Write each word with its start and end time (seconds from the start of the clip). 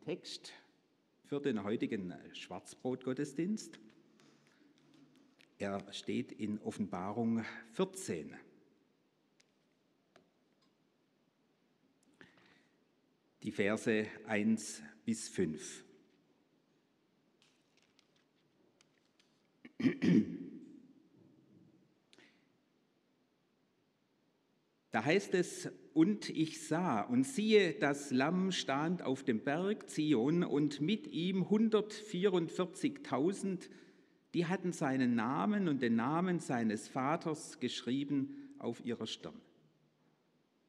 Text 0.00 0.52
für 1.24 1.40
den 1.40 1.62
heutigen 1.62 2.14
Schwarzbrotgottesdienst. 2.32 3.78
Er 5.58 5.84
steht 5.92 6.32
in 6.32 6.58
Offenbarung 6.60 7.44
14. 7.72 8.34
Die 13.42 13.52
Verse 13.52 14.06
1 14.26 14.82
bis 15.04 15.28
5. 15.28 15.84
Da 24.90 25.04
heißt 25.04 25.34
es, 25.34 25.70
und 26.00 26.30
ich 26.30 26.66
sah 26.66 27.02
und 27.02 27.24
siehe, 27.24 27.74
das 27.74 28.10
Lamm 28.10 28.52
stand 28.52 29.02
auf 29.02 29.22
dem 29.22 29.40
Berg 29.40 29.90
Zion 29.90 30.44
und 30.44 30.80
mit 30.80 31.06
ihm 31.08 31.42
144.000, 31.42 33.68
die 34.32 34.46
hatten 34.46 34.72
seinen 34.72 35.14
Namen 35.14 35.68
und 35.68 35.82
den 35.82 35.96
Namen 35.96 36.38
seines 36.38 36.88
Vaters 36.88 37.60
geschrieben 37.60 38.34
auf 38.58 38.82
ihrer 38.82 39.06
Stirn. 39.06 39.38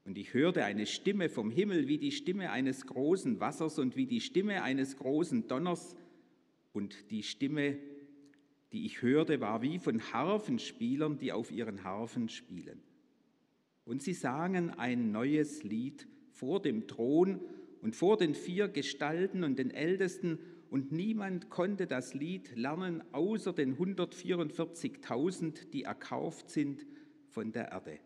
Und 0.04 0.18
ich 0.18 0.34
hörte 0.34 0.66
eine 0.66 0.86
Stimme 0.86 1.30
vom 1.30 1.50
Himmel 1.50 1.88
wie 1.88 1.98
die 1.98 2.12
Stimme 2.12 2.52
eines 2.52 2.86
großen 2.86 3.40
Wassers 3.40 3.80
und 3.80 3.95
wie 3.95 4.08
die 4.08 4.20
Stimme 4.20 4.64
eines 4.64 4.98
großen 4.98 5.48
Donners. 5.48 5.95
Und 6.73 7.10
die 7.10 7.23
Stimme, 7.23 7.78
die 8.73 8.86
ich 8.86 9.02
hörte, 9.02 9.40
war 9.40 9.62
wie 9.62 9.80
von 9.80 10.12
Harfenspielern, 10.12 11.20
die 11.20 11.32
auf 11.32 11.52
ihren 11.52 11.86
Harfen 11.86 12.28
spielen. 12.28 12.82
Und 13.86 14.02
sie 14.02 14.14
sangen 14.14 14.70
ein 14.70 15.12
neues 15.12 15.64
Lied 15.64 16.08
vor 16.32 16.62
dem 16.62 16.88
Thron 16.88 17.40
und 17.82 17.96
vor 17.96 18.18
den 18.18 18.36
vier 18.36 18.68
Gestalten 18.68 19.44
und 19.44 19.58
den 19.60 19.72
Ältesten, 19.72 20.40
und 20.70 20.94
niemand 20.94 21.50
konnte 21.50 21.86
das 21.86 22.14
Lied 22.14 22.56
lernen, 22.56 23.04
außer 23.12 23.52
den 23.52 23.76
144.000, 23.76 25.70
die 25.72 25.84
erkauft 25.84 26.50
sind 26.50 26.86
von 27.28 27.52
der 27.52 27.73
Erde. 27.73 28.00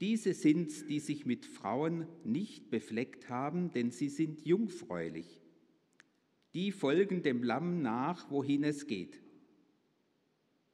Diese 0.00 0.32
sind's, 0.32 0.86
die 0.86 1.00
sich 1.00 1.26
mit 1.26 1.44
Frauen 1.44 2.06
nicht 2.24 2.70
befleckt 2.70 3.28
haben, 3.28 3.70
denn 3.70 3.90
sie 3.90 4.08
sind 4.08 4.46
jungfräulich. 4.46 5.42
Die 6.54 6.72
folgen 6.72 7.22
dem 7.22 7.42
Lamm 7.42 7.82
nach, 7.82 8.30
wohin 8.30 8.64
es 8.64 8.86
geht. 8.86 9.20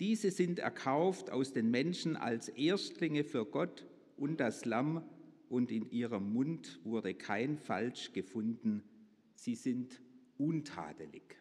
Diese 0.00 0.30
sind 0.30 0.58
erkauft 0.58 1.30
aus 1.30 1.52
den 1.52 1.70
Menschen 1.70 2.16
als 2.16 2.48
Erstlinge 2.48 3.22
für 3.22 3.44
Gott 3.44 3.86
und 4.16 4.40
das 4.40 4.64
Lamm, 4.64 5.04
und 5.50 5.72
in 5.72 5.90
ihrem 5.90 6.32
Mund 6.32 6.78
wurde 6.84 7.12
kein 7.12 7.58
Falsch 7.58 8.12
gefunden. 8.12 8.84
Sie 9.34 9.56
sind 9.56 10.00
untadelig. 10.38 11.36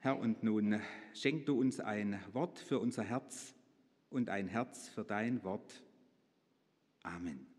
Herr, 0.00 0.18
und 0.18 0.42
nun 0.42 0.80
schenk 1.14 1.46
du 1.46 1.58
uns 1.60 1.78
ein 1.78 2.20
Wort 2.32 2.58
für 2.58 2.80
unser 2.80 3.04
Herz 3.04 3.54
und 4.10 4.30
ein 4.30 4.48
Herz 4.48 4.88
für 4.88 5.04
dein 5.04 5.44
Wort. 5.44 5.84
Amen. 7.04 7.51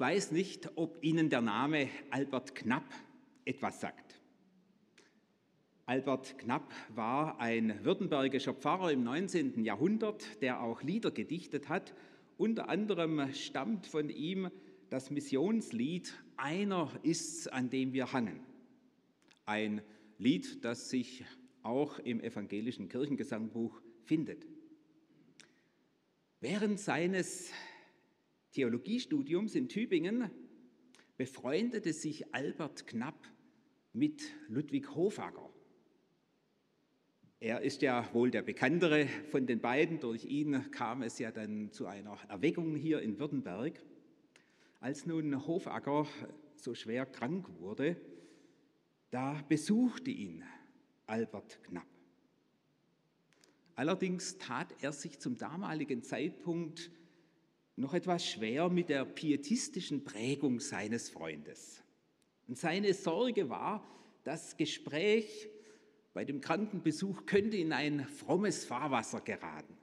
Ich 0.00 0.06
weiß 0.06 0.32
nicht, 0.32 0.66
ob 0.76 0.96
Ihnen 1.04 1.28
der 1.28 1.42
Name 1.42 1.90
Albert 2.08 2.54
Knapp 2.54 2.86
etwas 3.44 3.82
sagt. 3.82 4.18
Albert 5.84 6.38
Knapp 6.38 6.72
war 6.88 7.38
ein 7.38 7.84
württembergischer 7.84 8.54
Pfarrer 8.54 8.92
im 8.92 9.04
19. 9.04 9.62
Jahrhundert, 9.62 10.40
der 10.40 10.62
auch 10.62 10.82
Lieder 10.82 11.10
gedichtet 11.10 11.68
hat. 11.68 11.92
Unter 12.38 12.70
anderem 12.70 13.30
stammt 13.34 13.86
von 13.86 14.08
ihm 14.08 14.50
das 14.88 15.10
Missionslied 15.10 16.14
Einer 16.38 16.90
ist's, 17.02 17.46
an 17.46 17.68
dem 17.68 17.92
wir 17.92 18.10
hangen. 18.10 18.40
Ein 19.44 19.82
Lied, 20.16 20.64
das 20.64 20.88
sich 20.88 21.26
auch 21.62 21.98
im 21.98 22.22
evangelischen 22.22 22.88
Kirchengesangbuch 22.88 23.82
findet. 24.06 24.46
Während 26.40 26.80
seines 26.80 27.52
Theologiestudiums 28.52 29.54
in 29.54 29.68
Tübingen 29.68 30.30
befreundete 31.16 31.92
sich 31.92 32.34
Albert 32.34 32.86
Knapp 32.86 33.28
mit 33.92 34.22
Ludwig 34.48 34.94
Hofacker. 34.94 35.50
Er 37.38 37.62
ist 37.62 37.80
ja 37.82 38.06
wohl 38.12 38.30
der 38.30 38.42
bekanntere 38.42 39.06
von 39.30 39.46
den 39.46 39.60
beiden. 39.60 40.00
Durch 40.00 40.24
ihn 40.24 40.70
kam 40.72 41.02
es 41.02 41.18
ja 41.18 41.30
dann 41.30 41.72
zu 41.72 41.86
einer 41.86 42.18
Erweckung 42.28 42.74
hier 42.74 43.00
in 43.00 43.18
Württemberg. 43.18 43.80
Als 44.80 45.06
nun 45.06 45.46
Hofacker 45.46 46.06
so 46.56 46.74
schwer 46.74 47.06
krank 47.06 47.48
wurde, 47.58 47.96
da 49.10 49.42
besuchte 49.48 50.10
ihn 50.10 50.42
Albert 51.06 51.62
Knapp. 51.64 51.86
Allerdings 53.74 54.36
tat 54.36 54.74
er 54.82 54.92
sich 54.92 55.18
zum 55.18 55.38
damaligen 55.38 56.02
Zeitpunkt 56.02 56.90
noch 57.80 57.94
etwas 57.94 58.26
schwer 58.26 58.68
mit 58.68 58.90
der 58.90 59.04
pietistischen 59.06 60.04
Prägung 60.04 60.60
seines 60.60 61.08
Freundes. 61.08 61.82
Und 62.46 62.58
seine 62.58 62.92
Sorge 62.92 63.48
war, 63.48 63.84
das 64.22 64.56
Gespräch 64.56 65.48
bei 66.12 66.24
dem 66.24 66.40
Krankenbesuch 66.40 67.24
könnte 67.24 67.56
in 67.56 67.72
ein 67.72 68.04
frommes 68.04 68.64
Fahrwasser 68.64 69.20
geraten. 69.20 69.76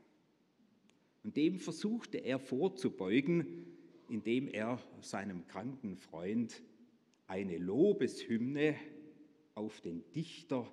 Und 1.23 1.37
dem 1.37 1.59
versuchte 1.59 2.19
er 2.19 2.39
vorzubeugen, 2.39 3.65
indem 4.09 4.47
er 4.47 4.79
seinem 5.01 5.47
kranken 5.47 5.97
Freund 5.97 6.61
eine 7.25 7.57
Lobeshymne 7.57 8.75
auf 9.55 9.81
den 9.81 10.03
Dichter 10.11 10.71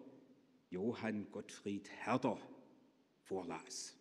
Johann 0.71 1.31
Gottfried 1.33 1.89
Herder 1.89 2.39
vorlas. 3.23 3.97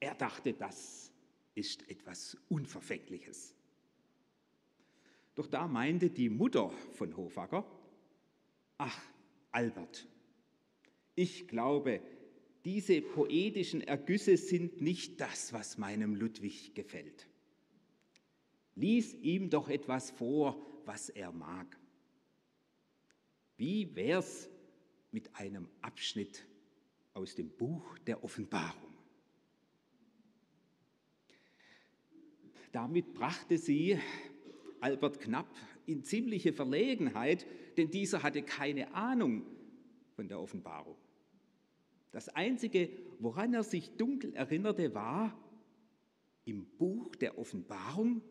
Er 0.00 0.14
dachte, 0.14 0.54
das 0.54 1.09
ist 1.54 1.88
etwas 1.88 2.36
Unverfängliches. 2.48 3.54
Doch 5.34 5.46
da 5.46 5.66
meinte 5.68 6.10
die 6.10 6.28
Mutter 6.28 6.70
von 6.92 7.16
Hofacker, 7.16 7.64
ach 8.78 9.02
Albert, 9.50 10.06
ich 11.14 11.48
glaube, 11.48 12.02
diese 12.64 13.00
poetischen 13.00 13.80
Ergüsse 13.80 14.36
sind 14.36 14.80
nicht 14.80 15.20
das, 15.20 15.52
was 15.52 15.78
meinem 15.78 16.14
Ludwig 16.14 16.74
gefällt. 16.74 17.26
Lies 18.74 19.14
ihm 19.14 19.50
doch 19.50 19.68
etwas 19.68 20.10
vor, 20.10 20.82
was 20.84 21.08
er 21.08 21.32
mag. 21.32 21.78
Wie 23.56 23.94
wär's 23.94 24.48
mit 25.10 25.34
einem 25.36 25.68
Abschnitt 25.80 26.46
aus 27.12 27.34
dem 27.34 27.50
Buch 27.50 27.98
der 28.00 28.22
Offenbarung? 28.24 28.89
Damit 32.72 33.14
brachte 33.14 33.58
sie 33.58 33.98
Albert 34.80 35.20
Knapp 35.20 35.54
in 35.86 36.04
ziemliche 36.04 36.52
Verlegenheit, 36.52 37.46
denn 37.76 37.90
dieser 37.90 38.22
hatte 38.22 38.42
keine 38.42 38.94
Ahnung 38.94 39.44
von 40.14 40.28
der 40.28 40.40
Offenbarung. 40.40 40.96
Das 42.12 42.28
Einzige, 42.28 42.90
woran 43.18 43.54
er 43.54 43.62
sich 43.62 43.90
dunkel 43.96 44.34
erinnerte, 44.34 44.94
war, 44.94 45.36
im 46.44 46.66
Buch 46.78 47.14
der 47.16 47.38
Offenbarung, 47.38 48.22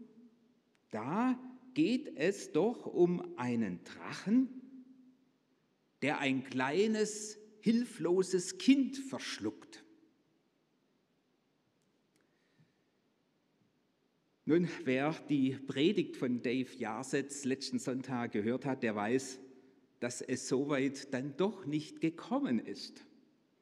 da 0.91 1.39
geht 1.73 2.17
es 2.17 2.51
doch 2.51 2.85
um 2.85 3.37
einen 3.37 3.83
Drachen, 3.83 4.49
der 6.01 6.19
ein 6.19 6.43
kleines, 6.43 7.37
hilfloses 7.61 8.57
Kind 8.57 8.97
verschluckt. 8.97 9.83
Nun, 14.49 14.67
wer 14.83 15.15
die 15.29 15.51
Predigt 15.51 16.17
von 16.17 16.41
Dave 16.41 16.75
Jarsetz 16.79 17.45
letzten 17.45 17.77
Sonntag 17.77 18.31
gehört 18.31 18.65
hat, 18.65 18.81
der 18.81 18.95
weiß, 18.95 19.39
dass 19.99 20.23
es 20.23 20.47
soweit 20.47 21.13
dann 21.13 21.37
doch 21.37 21.67
nicht 21.67 22.01
gekommen 22.01 22.57
ist. 22.57 23.05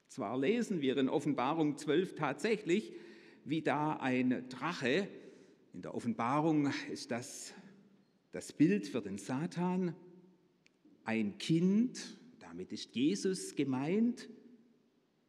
Zwar 0.08 0.40
lesen 0.40 0.80
wir 0.80 0.96
in 0.96 1.10
Offenbarung 1.10 1.78
12 1.78 2.16
tatsächlich, 2.16 2.94
wie 3.44 3.62
da 3.62 3.98
ein 3.98 4.48
Drache, 4.48 5.10
in 5.74 5.82
der 5.82 5.94
Offenbarung 5.94 6.72
ist 6.90 7.12
das 7.12 7.54
das 8.32 8.54
Bild 8.54 8.88
für 8.88 9.02
den 9.02 9.18
Satan, 9.18 9.94
ein 11.04 11.38
Kind, 11.38 12.18
damit 12.40 12.72
ist 12.72 12.96
Jesus 12.96 13.56
gemeint, 13.56 14.30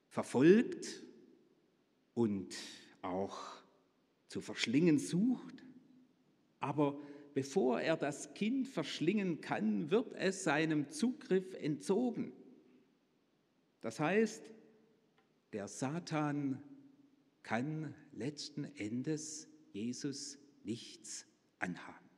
verfolgt 0.06 1.02
und 2.14 2.54
auch 3.02 3.57
zu 4.28 4.40
verschlingen 4.40 4.98
sucht. 4.98 5.64
Aber 6.60 7.00
bevor 7.34 7.80
er 7.80 7.96
das 7.96 8.34
Kind 8.34 8.68
verschlingen 8.68 9.40
kann, 9.40 9.90
wird 9.90 10.12
es 10.14 10.44
seinem 10.44 10.90
Zugriff 10.90 11.54
entzogen. 11.54 12.32
Das 13.80 14.00
heißt, 14.00 14.42
der 15.52 15.68
Satan 15.68 16.62
kann 17.42 17.94
letzten 18.12 18.64
Endes 18.76 19.48
Jesus 19.72 20.38
nichts 20.64 21.26
anhaben. 21.58 22.08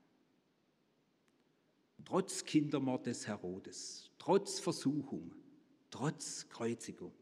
Trotz 2.04 2.44
Kindermord 2.44 3.06
des 3.06 3.28
Herodes, 3.28 4.10
trotz 4.18 4.58
Versuchung, 4.58 5.32
trotz 5.90 6.48
Kreuzigung. 6.48 7.12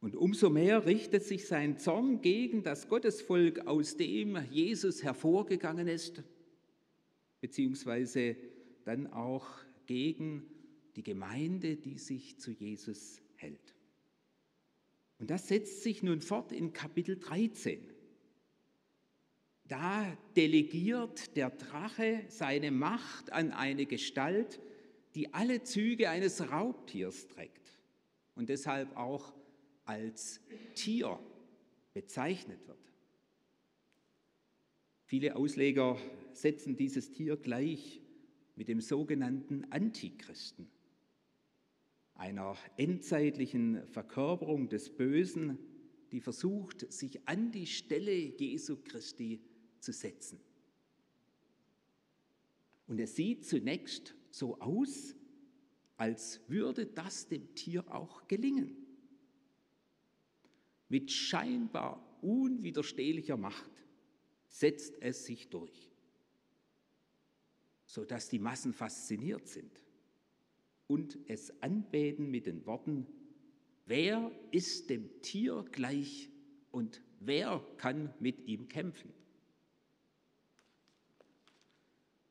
Und 0.00 0.16
umso 0.16 0.48
mehr 0.48 0.86
richtet 0.86 1.24
sich 1.24 1.46
sein 1.46 1.76
Zorn 1.76 2.22
gegen 2.22 2.62
das 2.62 2.88
Gottesvolk, 2.88 3.66
aus 3.66 3.96
dem 3.96 4.38
Jesus 4.50 5.02
hervorgegangen 5.02 5.88
ist, 5.88 6.22
beziehungsweise 7.40 8.36
dann 8.84 9.12
auch 9.12 9.46
gegen 9.86 10.46
die 10.96 11.02
Gemeinde, 11.02 11.76
die 11.76 11.98
sich 11.98 12.38
zu 12.38 12.50
Jesus 12.50 13.20
hält. 13.36 13.74
Und 15.18 15.30
das 15.30 15.48
setzt 15.48 15.82
sich 15.82 16.02
nun 16.02 16.22
fort 16.22 16.50
in 16.50 16.72
Kapitel 16.72 17.18
13. 17.18 17.78
Da 19.68 20.16
delegiert 20.34 21.36
der 21.36 21.50
Drache 21.50 22.24
seine 22.28 22.70
Macht 22.70 23.30
an 23.32 23.52
eine 23.52 23.84
Gestalt, 23.84 24.60
die 25.14 25.34
alle 25.34 25.62
Züge 25.62 26.08
eines 26.08 26.50
Raubtiers 26.50 27.28
trägt 27.28 27.78
und 28.34 28.48
deshalb 28.48 28.96
auch 28.96 29.34
als 29.90 30.40
Tier 30.76 31.18
bezeichnet 31.94 32.64
wird. 32.68 32.78
Viele 35.04 35.34
Ausleger 35.34 35.98
setzen 36.32 36.76
dieses 36.76 37.10
Tier 37.10 37.36
gleich 37.36 38.00
mit 38.54 38.68
dem 38.68 38.80
sogenannten 38.80 39.64
Antichristen, 39.72 40.70
einer 42.14 42.56
endzeitlichen 42.76 43.84
Verkörperung 43.88 44.68
des 44.68 44.90
Bösen, 44.90 45.58
die 46.12 46.20
versucht, 46.20 46.92
sich 46.92 47.26
an 47.26 47.50
die 47.50 47.66
Stelle 47.66 48.12
Jesu 48.12 48.76
Christi 48.76 49.40
zu 49.80 49.92
setzen. 49.92 50.38
Und 52.86 53.00
es 53.00 53.16
sieht 53.16 53.44
zunächst 53.44 54.14
so 54.30 54.60
aus, 54.60 55.16
als 55.96 56.40
würde 56.46 56.86
das 56.86 57.26
dem 57.26 57.56
Tier 57.56 57.92
auch 57.92 58.28
gelingen 58.28 58.79
mit 60.90 61.10
scheinbar 61.10 62.04
unwiderstehlicher 62.20 63.38
Macht 63.38 63.70
setzt 64.48 65.00
es 65.00 65.24
sich 65.24 65.48
durch, 65.48 65.90
sodass 67.86 68.28
die 68.28 68.40
Massen 68.40 68.74
fasziniert 68.74 69.48
sind 69.48 69.80
und 70.88 71.16
es 71.28 71.62
anbeten 71.62 72.30
mit 72.30 72.46
den 72.46 72.66
Worten, 72.66 73.06
wer 73.86 74.30
ist 74.50 74.90
dem 74.90 75.22
Tier 75.22 75.64
gleich 75.70 76.28
und 76.72 77.00
wer 77.20 77.64
kann 77.76 78.12
mit 78.18 78.46
ihm 78.48 78.68
kämpfen? 78.68 79.12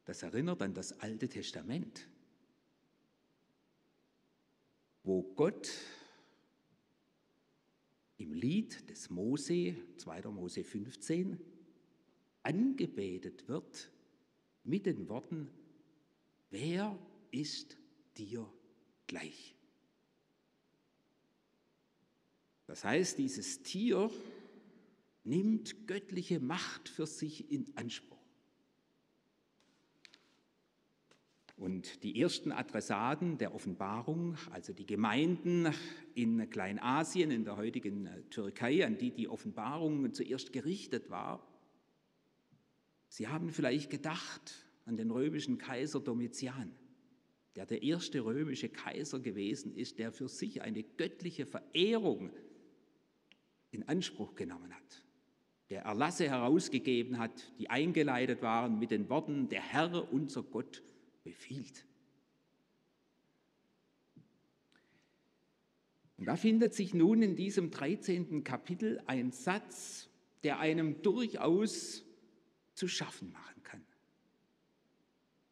Das 0.04 0.24
erinnert 0.24 0.62
an 0.62 0.74
das 0.74 1.00
Alte 1.00 1.30
Testament, 1.30 2.10
wo 5.04 5.24
Gott 5.36 5.70
im 8.20 8.34
Lied 8.34 8.90
des 8.90 9.10
Mose, 9.10 9.76
2. 9.98 10.22
Mose 10.30 10.64
15, 10.64 11.40
angebetet 12.44 13.48
wird 13.48 13.92
mit 14.64 14.86
den 14.86 15.08
Worten, 15.08 15.50
wer 16.50 16.98
ist 17.32 17.78
dir 18.18 18.52
gleich? 19.08 19.56
Das 22.68 22.84
heißt, 22.84 23.18
dieses 23.18 23.64
Tier 23.64 24.12
nimmt 25.24 25.88
göttliche 25.88 26.40
Macht 26.40 26.90
für 26.90 27.08
sich 27.08 27.50
in 27.52 27.66
Anspruch. 27.76 28.19
Und 31.60 32.04
die 32.04 32.22
ersten 32.22 32.54
Adressaten 32.54 33.38
der 33.38 33.54
Offenbarung, 33.54 34.38
also 34.52 34.72
die 34.72 34.86
Gemeinden 34.86 35.68
in 36.16 36.50
Kleinasien, 36.50 37.32
in 37.32 37.44
der 37.44 37.58
heutigen 37.58 38.06
äh, 38.06 38.22
Türkei, 38.30 38.86
an 38.86 38.98
die 38.98 39.12
die 39.12 39.28
Offenbarung 39.28 40.14
zuerst 40.14 40.54
gerichtet 40.54 41.10
war, 41.10 41.46
sie 43.10 43.28
haben 43.28 43.50
vielleicht 43.50 43.90
gedacht 43.90 44.66
an 44.86 44.96
den 44.96 45.12
römischen 45.12 45.58
Kaiser 45.58 46.00
Domitian, 46.00 46.72
der 47.58 47.66
der 47.66 47.84
erste 47.84 48.24
römische 48.24 48.70
Kaiser 48.70 49.20
gewesen 49.20 49.76
ist, 49.76 50.00
der 50.00 50.14
für 50.14 50.30
sich 50.30 50.62
eine 50.62 50.82
göttliche 50.84 51.46
Verehrung 51.46 52.32
in 53.72 53.86
Anspruch 53.90 54.36
genommen 54.36 54.74
hat, 54.74 55.06
der 55.70 55.82
Erlasse 55.82 56.30
herausgegeben 56.30 57.18
hat, 57.20 57.52
die 57.60 57.70
eingeleitet 57.70 58.42
waren 58.42 58.80
mit 58.80 58.92
den 58.92 59.10
Worten, 59.10 59.50
der 59.50 59.62
Herr, 59.62 60.14
unser 60.14 60.42
Gott, 60.42 60.82
befiehlt. 61.30 61.86
Und 66.18 66.26
da 66.26 66.36
findet 66.36 66.74
sich 66.74 66.94
nun 66.96 67.22
in 67.22 67.36
diesem 67.36 67.70
13. 67.70 68.44
Kapitel 68.44 69.00
ein 69.06 69.32
Satz, 69.32 70.10
der 70.44 70.60
einem 70.60 71.02
durchaus 71.04 72.04
zu 72.74 72.88
schaffen 72.88 73.32
machen 73.32 73.64
kann. 73.64 73.86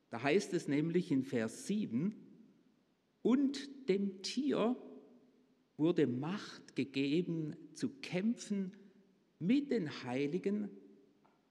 Da 0.09 0.23
heißt 0.23 0.53
es 0.53 0.67
nämlich 0.67 1.11
in 1.11 1.23
Vers 1.23 1.67
7, 1.67 2.15
und 3.21 3.89
dem 3.89 4.21
Tier 4.23 4.75
wurde 5.75 6.07
Macht 6.07 6.75
gegeben 6.75 7.55
zu 7.73 7.89
kämpfen 8.01 8.73
mit 9.37 9.69
den 9.69 10.03
Heiligen 10.03 10.69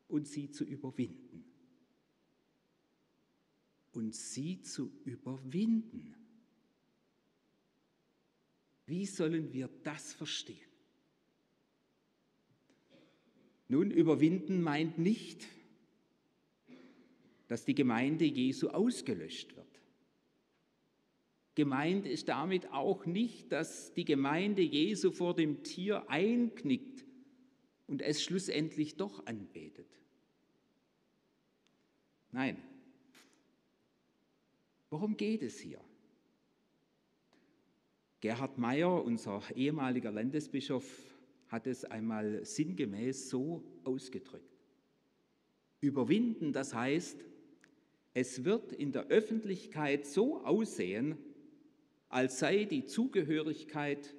und 0.08 0.26
sie 0.26 0.50
zu 0.50 0.64
überwinden 0.64 1.25
und 3.96 4.14
sie 4.14 4.60
zu 4.60 4.92
überwinden. 5.06 6.14
Wie 8.84 9.06
sollen 9.06 9.54
wir 9.54 9.68
das 9.82 10.12
verstehen? 10.12 10.68
Nun, 13.68 13.90
überwinden 13.90 14.62
meint 14.62 14.98
nicht, 14.98 15.46
dass 17.48 17.64
die 17.64 17.74
Gemeinde 17.74 18.26
Jesu 18.26 18.68
ausgelöscht 18.68 19.56
wird. 19.56 19.66
Gemeint 21.54 22.06
ist 22.06 22.28
damit 22.28 22.70
auch 22.72 23.06
nicht, 23.06 23.50
dass 23.50 23.94
die 23.94 24.04
Gemeinde 24.04 24.60
Jesu 24.60 25.10
vor 25.10 25.34
dem 25.34 25.62
Tier 25.62 26.10
einknickt 26.10 27.06
und 27.86 28.02
es 28.02 28.22
schlussendlich 28.22 28.96
doch 28.96 29.24
anbetet. 29.24 29.88
Nein, 32.30 32.62
Worum 34.90 35.16
geht 35.16 35.42
es 35.42 35.58
hier? 35.58 35.80
Gerhard 38.20 38.58
Meyer, 38.58 39.04
unser 39.04 39.42
ehemaliger 39.54 40.10
Landesbischof, 40.10 40.84
hat 41.48 41.66
es 41.66 41.84
einmal 41.84 42.44
sinngemäß 42.44 43.28
so 43.28 43.62
ausgedrückt. 43.84 44.56
Überwinden, 45.80 46.52
das 46.52 46.74
heißt, 46.74 47.24
es 48.14 48.44
wird 48.44 48.72
in 48.72 48.92
der 48.92 49.08
Öffentlichkeit 49.08 50.06
so 50.06 50.42
aussehen, 50.44 51.18
als 52.08 52.38
sei 52.38 52.64
die 52.64 52.86
Zugehörigkeit 52.86 54.14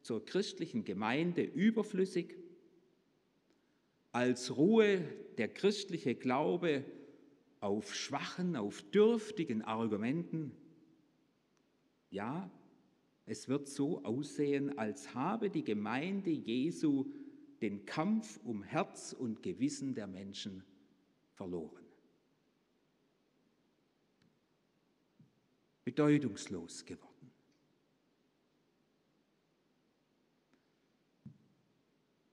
zur 0.00 0.24
christlichen 0.24 0.84
Gemeinde 0.84 1.42
überflüssig, 1.42 2.36
als 4.10 4.56
ruhe 4.56 5.02
der 5.38 5.48
christliche 5.48 6.14
Glaube 6.14 6.84
auf 7.62 7.94
schwachen, 7.94 8.56
auf 8.56 8.82
dürftigen 8.90 9.62
Argumenten. 9.62 10.52
Ja, 12.10 12.50
es 13.24 13.48
wird 13.48 13.68
so 13.68 14.04
aussehen, 14.04 14.78
als 14.78 15.14
habe 15.14 15.48
die 15.48 15.64
Gemeinde 15.64 16.30
Jesu 16.30 17.06
den 17.60 17.86
Kampf 17.86 18.40
um 18.44 18.62
Herz 18.62 19.12
und 19.12 19.42
Gewissen 19.42 19.94
der 19.94 20.06
Menschen 20.06 20.64
verloren. 21.32 21.82
bedeutungslos 25.84 26.84
geworden. 26.84 27.30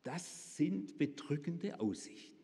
Das 0.04 0.56
sind 0.56 0.98
bedrückende 0.98 1.80
Aussichten. 1.80 2.39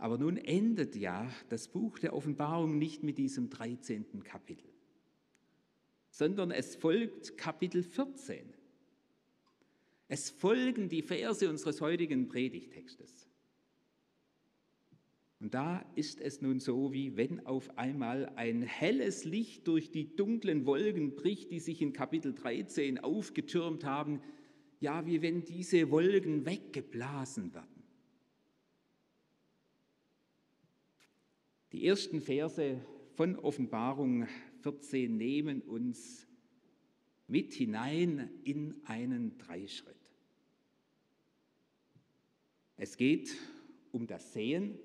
Aber 0.00 0.16
nun 0.16 0.38
endet 0.38 0.96
ja 0.96 1.30
das 1.50 1.68
Buch 1.68 1.98
der 1.98 2.14
Offenbarung 2.14 2.78
nicht 2.78 3.02
mit 3.02 3.18
diesem 3.18 3.50
13. 3.50 4.24
Kapitel, 4.24 4.70
sondern 6.08 6.50
es 6.50 6.74
folgt 6.74 7.36
Kapitel 7.36 7.82
14. 7.82 8.46
Es 10.08 10.30
folgen 10.30 10.88
die 10.88 11.02
Verse 11.02 11.46
unseres 11.46 11.82
heutigen 11.82 12.28
Predigtextes. 12.28 13.28
Und 15.38 15.52
da 15.52 15.84
ist 15.96 16.22
es 16.22 16.40
nun 16.40 16.60
so, 16.60 16.94
wie 16.94 17.18
wenn 17.18 17.44
auf 17.44 17.76
einmal 17.76 18.32
ein 18.36 18.62
helles 18.62 19.26
Licht 19.26 19.68
durch 19.68 19.90
die 19.90 20.16
dunklen 20.16 20.64
Wolken 20.64 21.14
bricht, 21.14 21.50
die 21.50 21.60
sich 21.60 21.82
in 21.82 21.92
Kapitel 21.92 22.32
13 22.32 23.00
aufgetürmt 23.00 23.84
haben, 23.84 24.22
ja, 24.80 25.04
wie 25.04 25.20
wenn 25.20 25.44
diese 25.44 25.90
Wolken 25.90 26.46
weggeblasen 26.46 27.52
werden. 27.52 27.79
Die 31.72 31.86
ersten 31.86 32.20
Verse 32.20 32.80
von 33.14 33.36
Offenbarung 33.36 34.26
14 34.62 35.16
nehmen 35.16 35.62
uns 35.62 36.26
mit 37.28 37.52
hinein 37.52 38.28
in 38.42 38.74
einen 38.86 39.38
Dreischritt. 39.38 39.94
Es 42.76 42.96
geht 42.96 43.36
um 43.92 44.08
das 44.08 44.32
Sehen, 44.32 44.80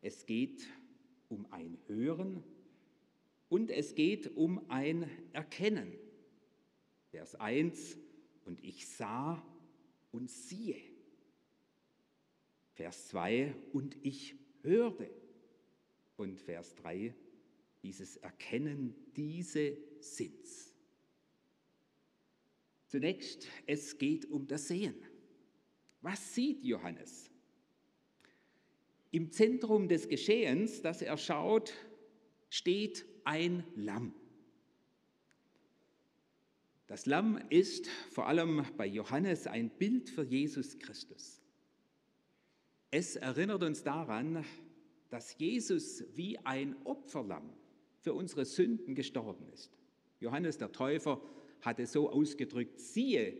es 0.00 0.24
geht 0.24 0.66
um 1.28 1.44
ein 1.52 1.76
Hören 1.86 2.42
und 3.50 3.70
es 3.70 3.94
geht 3.94 4.34
um 4.34 4.70
ein 4.70 5.10
Erkennen. 5.34 5.92
Vers 7.10 7.34
1, 7.34 7.98
und 8.46 8.64
ich 8.64 8.88
sah 8.88 9.44
und 10.10 10.30
siehe. 10.30 10.95
Vers 12.76 13.08
2, 13.08 13.54
und 13.72 13.96
ich 14.02 14.36
hörte. 14.62 15.10
Und 16.16 16.38
Vers 16.38 16.74
3, 16.76 17.14
dieses 17.82 18.18
Erkennen, 18.18 18.94
diese 19.16 19.78
sind's. 19.98 20.74
Zunächst, 22.86 23.48
es 23.66 23.96
geht 23.96 24.26
um 24.30 24.46
das 24.46 24.68
Sehen. 24.68 24.94
Was 26.02 26.34
sieht 26.34 26.62
Johannes? 26.64 27.30
Im 29.10 29.32
Zentrum 29.32 29.88
des 29.88 30.06
Geschehens, 30.06 30.82
das 30.82 31.00
er 31.00 31.16
schaut, 31.16 31.72
steht 32.50 33.06
ein 33.24 33.64
Lamm. 33.74 34.14
Das 36.86 37.06
Lamm 37.06 37.38
ist 37.48 37.88
vor 38.10 38.28
allem 38.28 38.66
bei 38.76 38.86
Johannes 38.86 39.46
ein 39.46 39.70
Bild 39.70 40.10
für 40.10 40.24
Jesus 40.24 40.78
Christus. 40.78 41.40
Es 42.90 43.16
erinnert 43.16 43.62
uns 43.62 43.82
daran, 43.82 44.44
dass 45.10 45.38
Jesus 45.38 46.04
wie 46.14 46.38
ein 46.38 46.76
Opferlamm 46.84 47.50
für 48.00 48.14
unsere 48.14 48.44
Sünden 48.44 48.94
gestorben 48.94 49.48
ist. 49.52 49.70
Johannes 50.20 50.58
der 50.58 50.72
Täufer 50.72 51.20
hatte 51.60 51.86
so 51.86 52.10
ausgedrückt, 52.10 52.80
siehe, 52.80 53.36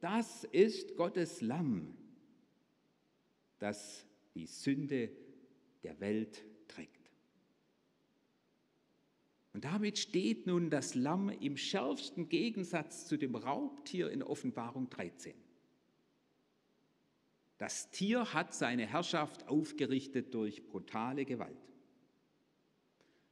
das 0.00 0.44
ist 0.44 0.96
Gottes 0.96 1.40
Lamm, 1.40 1.96
das 3.58 4.06
die 4.34 4.46
Sünde 4.46 5.10
der 5.82 5.98
Welt 6.00 6.44
trägt. 6.68 7.10
Und 9.52 9.64
damit 9.64 9.98
steht 9.98 10.46
nun 10.46 10.70
das 10.70 10.94
Lamm 10.94 11.30
im 11.30 11.56
schärfsten 11.56 12.28
Gegensatz 12.28 13.06
zu 13.06 13.16
dem 13.16 13.34
Raubtier 13.34 14.10
in 14.10 14.22
Offenbarung 14.22 14.88
13. 14.90 15.34
Das 17.58 17.90
Tier 17.90 18.32
hat 18.32 18.54
seine 18.54 18.86
Herrschaft 18.86 19.48
aufgerichtet 19.48 20.32
durch 20.32 20.64
brutale 20.64 21.24
Gewalt. 21.24 21.56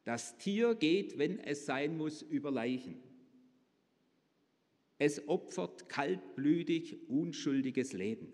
Das 0.02 0.36
Tier 0.36 0.74
geht, 0.74 1.16
wenn 1.16 1.38
es 1.38 1.64
sein 1.64 1.96
muss, 1.96 2.22
über 2.22 2.50
Leichen. 2.50 3.00
Es 4.98 5.28
opfert 5.28 5.88
kaltblütig 5.88 7.08
unschuldiges 7.08 7.92
Leben, 7.92 8.32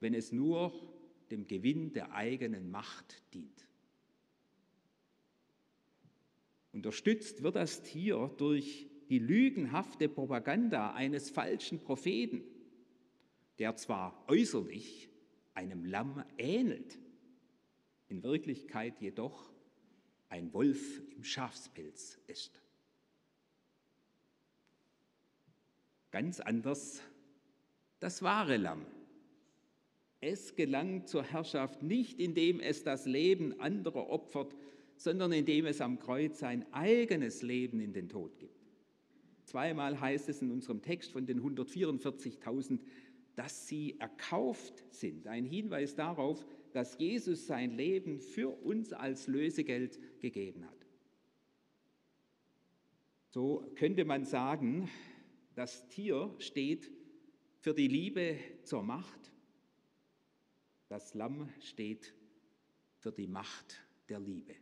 wenn 0.00 0.14
es 0.14 0.32
nur 0.32 0.72
dem 1.30 1.46
Gewinn 1.46 1.92
der 1.92 2.12
eigenen 2.12 2.70
Macht 2.70 3.22
dient. 3.34 3.68
Unterstützt 6.72 7.42
wird 7.42 7.56
das 7.56 7.82
Tier 7.82 8.32
durch 8.38 8.88
die 9.08 9.18
lügenhafte 9.18 10.08
Propaganda 10.08 10.92
eines 10.94 11.30
falschen 11.30 11.80
Propheten 11.80 12.42
der 13.58 13.76
zwar 13.76 14.24
äußerlich 14.28 15.08
einem 15.54 15.84
Lamm 15.84 16.24
ähnelt, 16.36 16.98
in 18.08 18.22
Wirklichkeit 18.22 19.00
jedoch 19.00 19.52
ein 20.28 20.52
Wolf 20.52 21.02
im 21.16 21.24
Schafspelz 21.24 22.18
ist. 22.26 22.62
Ganz 26.10 26.40
anders 26.40 27.02
das 28.00 28.22
wahre 28.22 28.56
Lamm. 28.56 28.86
Es 30.20 30.56
gelangt 30.56 31.08
zur 31.08 31.22
Herrschaft 31.22 31.82
nicht, 31.82 32.18
indem 32.18 32.60
es 32.60 32.82
das 32.82 33.06
Leben 33.06 33.60
anderer 33.60 34.08
opfert, 34.08 34.54
sondern 34.96 35.32
indem 35.32 35.66
es 35.66 35.80
am 35.80 35.98
Kreuz 35.98 36.38
sein 36.40 36.66
eigenes 36.72 37.42
Leben 37.42 37.80
in 37.80 37.92
den 37.92 38.08
Tod 38.08 38.38
gibt. 38.38 38.58
Zweimal 39.44 40.00
heißt 40.00 40.28
es 40.28 40.42
in 40.42 40.50
unserem 40.50 40.82
Text 40.82 41.12
von 41.12 41.24
den 41.24 41.40
144.000, 41.40 42.80
dass 43.38 43.68
sie 43.68 43.94
erkauft 44.00 44.84
sind. 44.90 45.28
Ein 45.28 45.44
Hinweis 45.44 45.94
darauf, 45.94 46.44
dass 46.72 46.98
Jesus 46.98 47.46
sein 47.46 47.70
Leben 47.70 48.18
für 48.18 48.48
uns 48.48 48.92
als 48.92 49.28
Lösegeld 49.28 50.00
gegeben 50.20 50.66
hat. 50.66 50.86
So 53.28 53.64
könnte 53.76 54.04
man 54.04 54.24
sagen, 54.24 54.90
das 55.54 55.86
Tier 55.86 56.34
steht 56.40 56.90
für 57.60 57.74
die 57.74 57.86
Liebe 57.86 58.40
zur 58.64 58.82
Macht, 58.82 59.30
das 60.88 61.14
Lamm 61.14 61.48
steht 61.60 62.12
für 62.96 63.12
die 63.12 63.28
Macht 63.28 63.86
der 64.08 64.18
Liebe. 64.18 64.56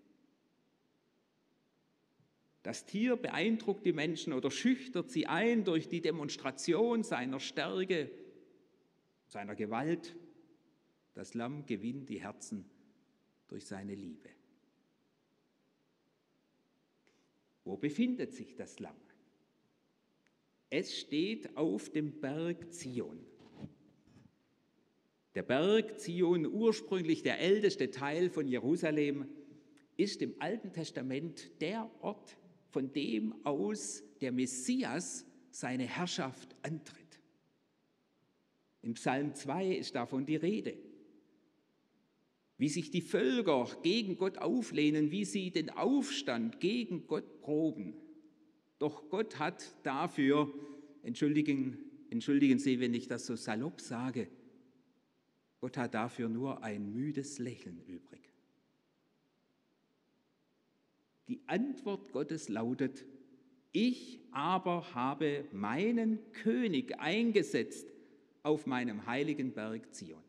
Das 2.63 2.85
Tier 2.85 3.17
beeindruckt 3.17 3.87
die 3.87 3.95
Menschen 3.95 4.35
oder 4.35 4.51
schüchtert 4.51 5.11
sie 5.11 5.27
ein 5.27 5.65
durch 5.65 5.89
die 5.89 6.03
Demonstration 6.03 7.05
seiner 7.05 7.41
Stärke 7.41 8.11
seiner 9.27 9.55
Gewalt. 9.55 10.17
Das 11.15 11.35
Lamm 11.35 11.67
gewinnt 11.67 12.09
die 12.09 12.21
Herzen 12.21 12.65
durch 13.49 13.67
seine 13.67 13.95
Liebe. 13.95 14.29
Wo 17.65 17.77
befindet 17.77 18.33
sich 18.33 18.55
das 18.55 18.79
Lamm? 18.79 18.97
Es 20.71 20.99
steht 20.99 21.57
auf 21.57 21.91
dem 21.91 22.21
Berg 22.21 22.73
Zion. 22.73 23.25
Der 25.35 25.43
Berg 25.43 26.01
Zion, 26.01 26.47
ursprünglich 26.47 27.23
der 27.23 27.41
älteste 27.41 27.91
Teil 27.91 28.31
von 28.31 28.49
Jerusalem, 28.49 29.29
ist 29.97 30.23
im 30.23 30.35
Alten 30.39 30.73
Testament 30.73 31.61
der 31.61 31.91
Ort, 32.01 32.37
von 32.69 32.93
dem 32.93 33.35
aus 33.45 34.03
der 34.21 34.33
Messias 34.33 35.27
seine 35.51 35.85
Herrschaft 35.85 36.55
antritt. 36.63 37.06
Im 38.87 38.95
Psalm 38.95 39.35
2 39.35 39.75
ist 39.75 39.97
davon 39.97 40.27
die 40.27 40.37
Rede. 40.37 40.79
Wie 42.57 42.69
sich 42.69 42.93
die 42.93 43.01
Völker 43.01 43.69
gegen 43.83 44.17
Gott 44.17 44.39
auflehnen, 44.39 45.11
wie 45.11 45.25
sie 45.25 45.51
den 45.51 45.71
Aufstand 45.71 46.61
gegen 46.61 47.09
Gott 47.09 47.41
proben. 47.41 47.95
Doch 48.79 49.09
Gott 49.09 49.41
hat 49.41 49.75
dafür, 49.83 50.55
entschuldigen, 51.03 51.79
entschuldigen 52.11 52.61
Sie, 52.61 52.79
wenn 52.79 52.95
ich 52.95 53.09
das 53.09 53.27
so 53.27 53.35
salopp 53.35 53.81
sage, 53.81 54.29
Gott 55.61 55.77
hat 55.77 55.95
dafür 55.95 56.29
nur 56.29 56.63
ein 56.63 56.93
müdes 56.93 57.41
Lächeln 57.41 57.83
übrig. 57.89 58.31
Die 61.27 61.41
Antwort 61.49 62.13
Gottes 62.13 62.49
lautet, 62.49 63.05
ich 63.73 64.21
aber 64.31 64.95
habe 64.95 65.45
meinen 65.51 66.21
König 66.31 67.01
eingesetzt, 67.01 67.96
auf 68.47 68.65
meinem 68.65 69.07
heiligen 69.07 69.53
Berg 69.53 69.93
Zion. 69.93 70.23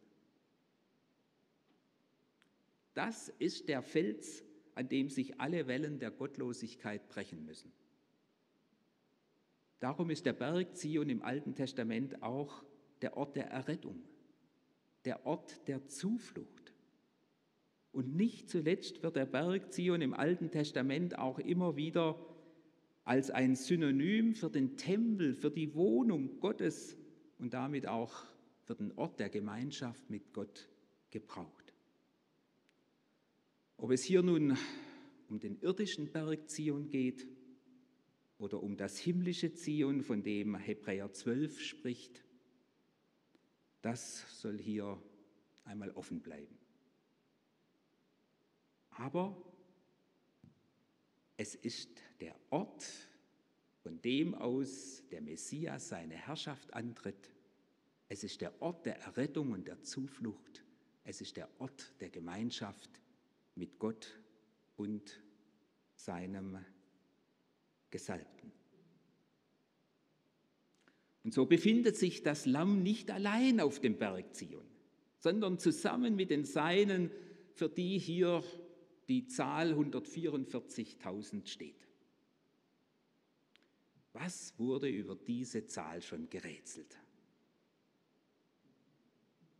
Das 2.95 3.29
ist 3.37 3.69
der 3.69 3.83
Fels, 3.83 4.43
an 4.73 4.89
dem 4.89 5.11
sich 5.11 5.39
alle 5.39 5.67
Wellen 5.67 5.99
der 5.99 6.09
Gottlosigkeit 6.09 7.07
brechen 7.09 7.45
müssen. 7.45 7.71
Darum 9.79 10.09
ist 10.09 10.25
der 10.25 10.33
Berg 10.33 10.75
Zion 10.75 11.09
im 11.11 11.21
Alten 11.21 11.53
Testament 11.53 12.23
auch 12.23 12.63
der 13.03 13.17
Ort 13.17 13.35
der 13.35 13.51
Errettung, 13.51 14.01
der 15.05 15.27
Ort 15.27 15.67
der 15.67 15.85
Zuflucht. 15.85 16.73
Und 17.91 18.15
nicht 18.15 18.49
zuletzt 18.49 19.03
wird 19.03 19.15
der 19.15 19.27
Berg 19.27 19.71
Zion 19.71 20.01
im 20.01 20.15
Alten 20.15 20.49
Testament 20.49 21.19
auch 21.19 21.37
immer 21.37 21.75
wieder 21.75 22.19
als 23.03 23.29
ein 23.29 23.55
Synonym 23.55 24.33
für 24.33 24.49
den 24.49 24.75
Tempel, 24.75 25.35
für 25.35 25.51
die 25.51 25.75
Wohnung 25.75 26.39
Gottes 26.39 26.97
und 27.39 27.53
damit 27.53 27.87
auch 27.87 28.25
für 28.63 28.75
den 28.75 28.91
Ort 28.97 29.19
der 29.19 29.29
Gemeinschaft 29.29 30.09
mit 30.09 30.33
Gott 30.33 30.69
gebraucht. 31.09 31.73
Ob 33.77 33.91
es 33.91 34.03
hier 34.03 34.23
nun 34.23 34.57
um 35.29 35.39
den 35.39 35.59
irdischen 35.61 36.11
Berg 36.11 36.49
Zion 36.49 36.89
geht 36.89 37.27
oder 38.39 38.61
um 38.61 38.75
das 38.75 38.97
himmlische 38.97 39.53
Zion, 39.53 40.01
von 40.01 40.23
dem 40.23 40.55
Hebräer 40.55 41.11
12 41.11 41.61
spricht, 41.61 42.23
das 43.81 44.41
soll 44.41 44.57
hier 44.57 45.01
einmal 45.63 45.91
offen 45.91 46.21
bleiben. 46.21 46.57
Aber 48.89 49.37
es 51.37 51.53
ist 51.53 52.01
der 52.19 52.35
Ort, 52.49 53.06
von 53.87 54.01
dem 54.01 54.35
aus 54.35 55.01
der 55.11 55.21
Messias 55.21 55.87
seine 55.87 56.15
Herrschaft 56.15 56.73
antritt. 56.73 57.31
Es 58.09 58.25
ist 58.25 58.41
der 58.41 58.61
Ort 58.61 58.85
der 58.85 58.99
Errettung 58.99 59.53
und 59.53 59.65
der 59.65 59.81
Zuflucht. 59.81 60.65
Es 61.05 61.21
ist 61.21 61.37
der 61.37 61.47
Ort 61.59 61.93
der 62.01 62.09
Gemeinschaft 62.09 62.89
mit 63.55 63.79
Gott 63.79 64.19
und 64.75 65.21
seinem 65.95 66.57
Gesalbten. 67.89 68.51
Und 71.23 71.33
so 71.33 71.45
befindet 71.45 71.95
sich 71.95 72.23
das 72.23 72.45
Lamm 72.45 72.83
nicht 72.83 73.09
allein 73.09 73.61
auf 73.61 73.79
dem 73.79 73.97
Berg 73.97 74.35
Zion, 74.35 74.67
sondern 75.19 75.59
zusammen 75.59 76.17
mit 76.17 76.29
den 76.29 76.43
Seinen, 76.43 77.09
für 77.53 77.69
die 77.69 77.97
hier 77.97 78.43
die 79.07 79.27
Zahl 79.27 79.71
144.000 79.71 81.47
steht. 81.47 81.86
Was 84.19 84.57
wurde 84.57 84.89
über 84.89 85.15
diese 85.15 85.67
Zahl 85.67 86.01
schon 86.01 86.27
gerätselt? 86.29 86.97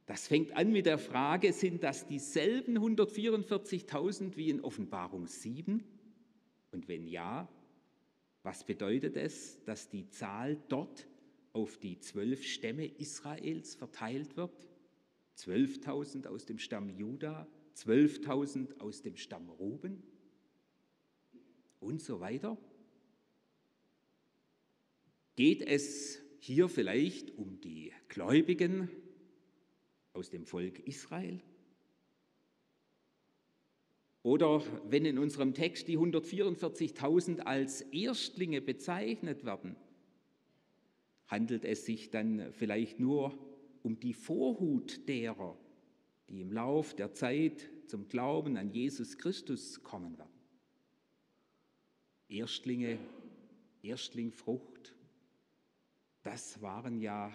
Das 0.08 0.28
fängt 0.28 0.56
an 0.56 0.72
mit 0.72 0.88
der 0.88 0.98
Frage, 0.98 1.54
sind 1.54 1.84
das 1.84 2.08
dieselben 2.08 2.78
144.000 2.78 4.36
wie 4.36 4.50
in 4.50 4.62
Offenbarung 4.62 5.28
7? 5.28 5.84
Und 6.72 6.88
wenn 6.88 7.06
ja, 7.06 7.48
was 8.42 8.64
bedeutet 8.64 9.16
es, 9.16 9.64
dass 9.66 9.90
die 9.90 10.10
Zahl 10.10 10.58
dort 10.70 11.08
auf 11.54 11.78
die 11.78 12.00
zwölf 12.00 12.44
Stämme 12.44 12.86
Israels 12.86 13.76
verteilt 13.76 14.38
wird? 14.38 14.68
12.000 15.38 16.28
aus 16.28 16.46
dem 16.46 16.58
Stamm 16.58 16.90
Juda, 16.90 17.48
12.000 17.76 18.80
aus 18.80 19.04
dem 19.04 19.18
Stamm 19.18 19.50
Ruben 19.50 20.02
und 21.80 22.02
so 22.02 22.20
weiter? 22.20 22.58
Geht 25.38 25.62
es 25.62 26.20
hier 26.40 26.68
vielleicht 26.68 27.38
um 27.38 27.62
die 27.62 27.94
Gläubigen 28.08 28.90
aus 30.14 30.32
dem 30.32 30.48
Volk 30.48 30.80
Israel? 30.88 31.40
Oder 34.24 34.64
wenn 34.90 35.06
in 35.06 35.20
unserem 35.20 35.54
Text 35.54 35.88
die 35.88 36.00
144.000 36.00 37.42
als 37.42 37.82
Erstlinge 37.82 38.62
bezeichnet 38.62 39.46
werden, 39.46 39.76
handelt 41.28 41.66
es 41.66 41.86
sich 41.86 42.10
dann 42.10 42.52
vielleicht 42.52 43.00
nur 43.00 43.38
um 43.84 44.00
die 44.00 44.16
Vorhut 44.16 45.08
derer, 45.08 45.56
die 46.30 46.42
im 46.42 46.52
Lauf 46.52 46.96
der 46.96 47.14
Zeit 47.14 47.70
zum 47.86 48.08
Glauben 48.08 48.58
an 48.58 48.72
Jesus 48.72 49.20
Christus 49.20 49.84
kommen 49.84 50.18
werden. 50.18 50.34
Erstlinge, 52.28 52.98
Erstlingfrucht, 53.84 54.97
das 56.28 56.62
waren 56.62 57.00
ja 57.00 57.34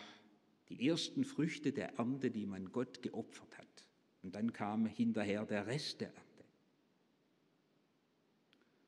die 0.68 0.86
ersten 0.86 1.24
Früchte 1.24 1.72
der 1.72 1.94
Ernte, 1.94 2.30
die 2.30 2.44
man 2.44 2.70
Gott 2.72 3.00
geopfert 3.00 3.56
hat. 3.56 3.88
Und 4.22 4.34
dann 4.34 4.52
kam 4.52 4.84
hinterher 4.84 5.46
der 5.46 5.66
Rest 5.66 6.02
der 6.02 6.08
Ernte. 6.08 6.44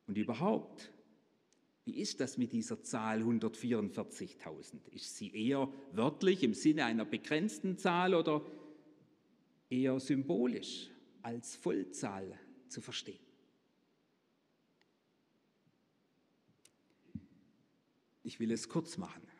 Und 0.06 0.18
überhaupt, 0.18 0.92
wie 1.86 1.96
ist 1.96 2.20
das 2.20 2.36
mit 2.36 2.52
dieser 2.52 2.82
Zahl 2.82 3.22
144.000? 3.22 4.88
Ist 4.90 5.16
sie 5.16 5.34
eher 5.34 5.72
wörtlich 5.92 6.42
im 6.42 6.52
Sinne 6.52 6.84
einer 6.84 7.06
begrenzten 7.06 7.78
Zahl 7.78 8.14
oder 8.14 8.44
eher 9.70 9.98
symbolisch 10.00 10.90
als 11.22 11.56
Vollzahl 11.56 12.38
zu 12.68 12.82
verstehen? 12.82 13.24
Ich 18.22 18.38
will 18.38 18.52
es 18.52 18.68
kurz 18.68 18.98
machen. 18.98 19.33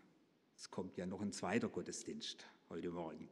Kommt 0.75 0.97
ja 0.97 1.07
noch 1.07 1.21
ein 1.21 1.31
zweiter 1.31 1.69
Gottesdienst 1.69 2.49
heute 2.69 2.91
Morgen. 2.91 3.29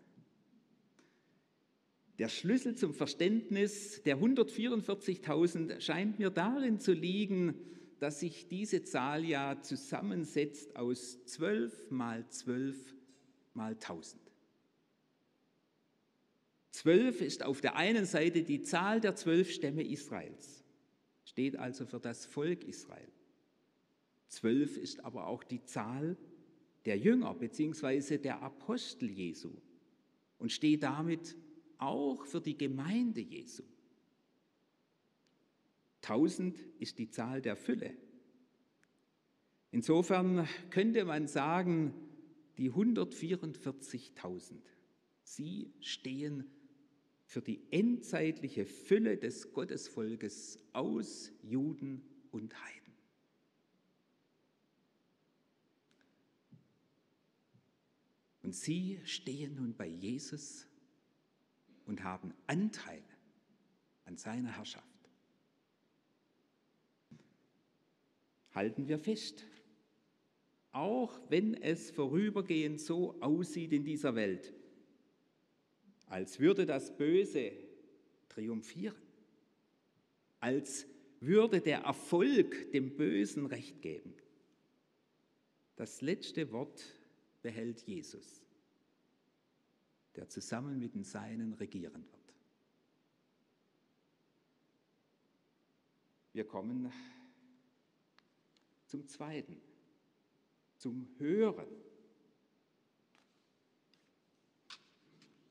Der 2.21 2.29
Schlüssel 2.29 2.77
zum 2.77 2.95
Verständnis 2.95 4.01
der 4.05 4.17
144.000 4.17 5.81
scheint 5.81 6.21
mir 6.21 6.31
darin 6.31 6.79
zu 6.79 6.93
liegen, 6.93 7.57
dass 7.99 8.21
sich 8.21 8.47
diese 8.47 8.85
Zahl 8.85 9.25
ja 9.25 9.61
zusammensetzt 9.61 10.77
aus 10.77 11.25
12 11.25 11.91
mal 11.91 12.29
12 12.29 12.77
mal 13.55 13.73
1000. 13.73 14.23
12 16.71 17.23
ist 17.23 17.43
auf 17.43 17.61
der 17.61 17.75
einen 17.75 18.07
Seite 18.07 18.45
die 18.45 18.63
Zahl 18.63 19.01
der 19.01 19.17
zwölf 19.17 19.51
Stämme 19.51 19.83
Israels, 19.83 20.63
steht 21.25 21.57
also 21.57 21.87
für 21.87 21.99
das 21.99 22.25
Volk 22.25 22.63
Israel. 22.63 23.11
12 24.29 24.77
ist 24.77 25.05
aber 25.05 25.27
auch 25.27 25.43
die 25.43 25.65
Zahl 25.65 26.17
der 26.85 26.99
Jünger 26.99 27.35
bzw. 27.35 28.19
der 28.19 28.43
Apostel 28.43 29.11
Jesu 29.11 29.53
und 30.39 30.53
steht 30.53 30.83
damit 30.83 31.37
auch 31.79 32.25
für 32.27 32.41
die 32.41 32.57
Gemeinde 32.57 33.21
Jesu. 33.21 33.63
Tausend 36.01 36.59
ist 36.81 36.99
die 36.99 37.11
Zahl 37.11 37.41
der 37.41 37.57
Fülle. 37.57 37.95
Insofern 39.71 40.49
könnte 40.71 41.05
man 41.05 41.29
sagen, 41.29 41.95
die 42.59 42.71
144.000, 42.71 44.55
sie 45.23 45.73
stehen 45.81 46.45
für 47.25 47.41
die 47.41 47.63
endzeitliche 47.71 48.67
Fülle 48.67 49.17
des 49.17 49.53
Gottesvolkes 49.53 50.59
aus 50.73 51.33
Juden 51.43 52.03
und 52.31 52.55
Heiden. 52.63 52.82
Und 58.43 58.55
sie 58.55 59.01
stehen 59.05 59.55
nun 59.55 59.75
bei 59.75 59.87
Jesus 59.87 60.67
und 61.87 62.03
haben 62.03 62.35
Anteil 62.47 63.03
an 64.05 64.17
seiner 64.17 64.57
Herrschaft. 64.57 64.87
Halten 68.53 68.89
wir 68.89 68.99
fest, 68.99 69.47
auch 70.73 71.21
wenn 71.29 71.55
es 71.55 71.91
vorübergehend 71.91 72.81
so 72.81 73.21
aussieht 73.21 73.73
in 73.73 73.85
dieser 73.85 74.15
Welt, 74.15 74.53
als 76.07 76.41
würde 76.41 76.67
das 76.67 76.97
Böse 76.97 77.53
triumphieren, 78.29 79.01
als 80.41 80.87
würde 81.21 81.61
der 81.61 81.83
Erfolg 81.83 82.73
dem 82.73 82.97
Bösen 82.97 83.47
recht 83.47 83.81
geben. 83.81 84.15
Das 85.77 86.03
letzte 86.03 86.51
Wort 86.53 86.85
behält 87.43 87.81
Jesus 87.83 88.43
der 90.17 90.29
zusammen 90.29 90.79
mit 90.79 90.95
den 90.95 91.05
Seinen 91.05 91.55
regieren 91.55 92.05
wird. 92.11 92.35
Wir 96.33 96.47
kommen 96.47 96.91
zum 98.87 99.07
Zweiten, 99.07 99.61
zum 100.77 101.09
Hören. 101.19 101.69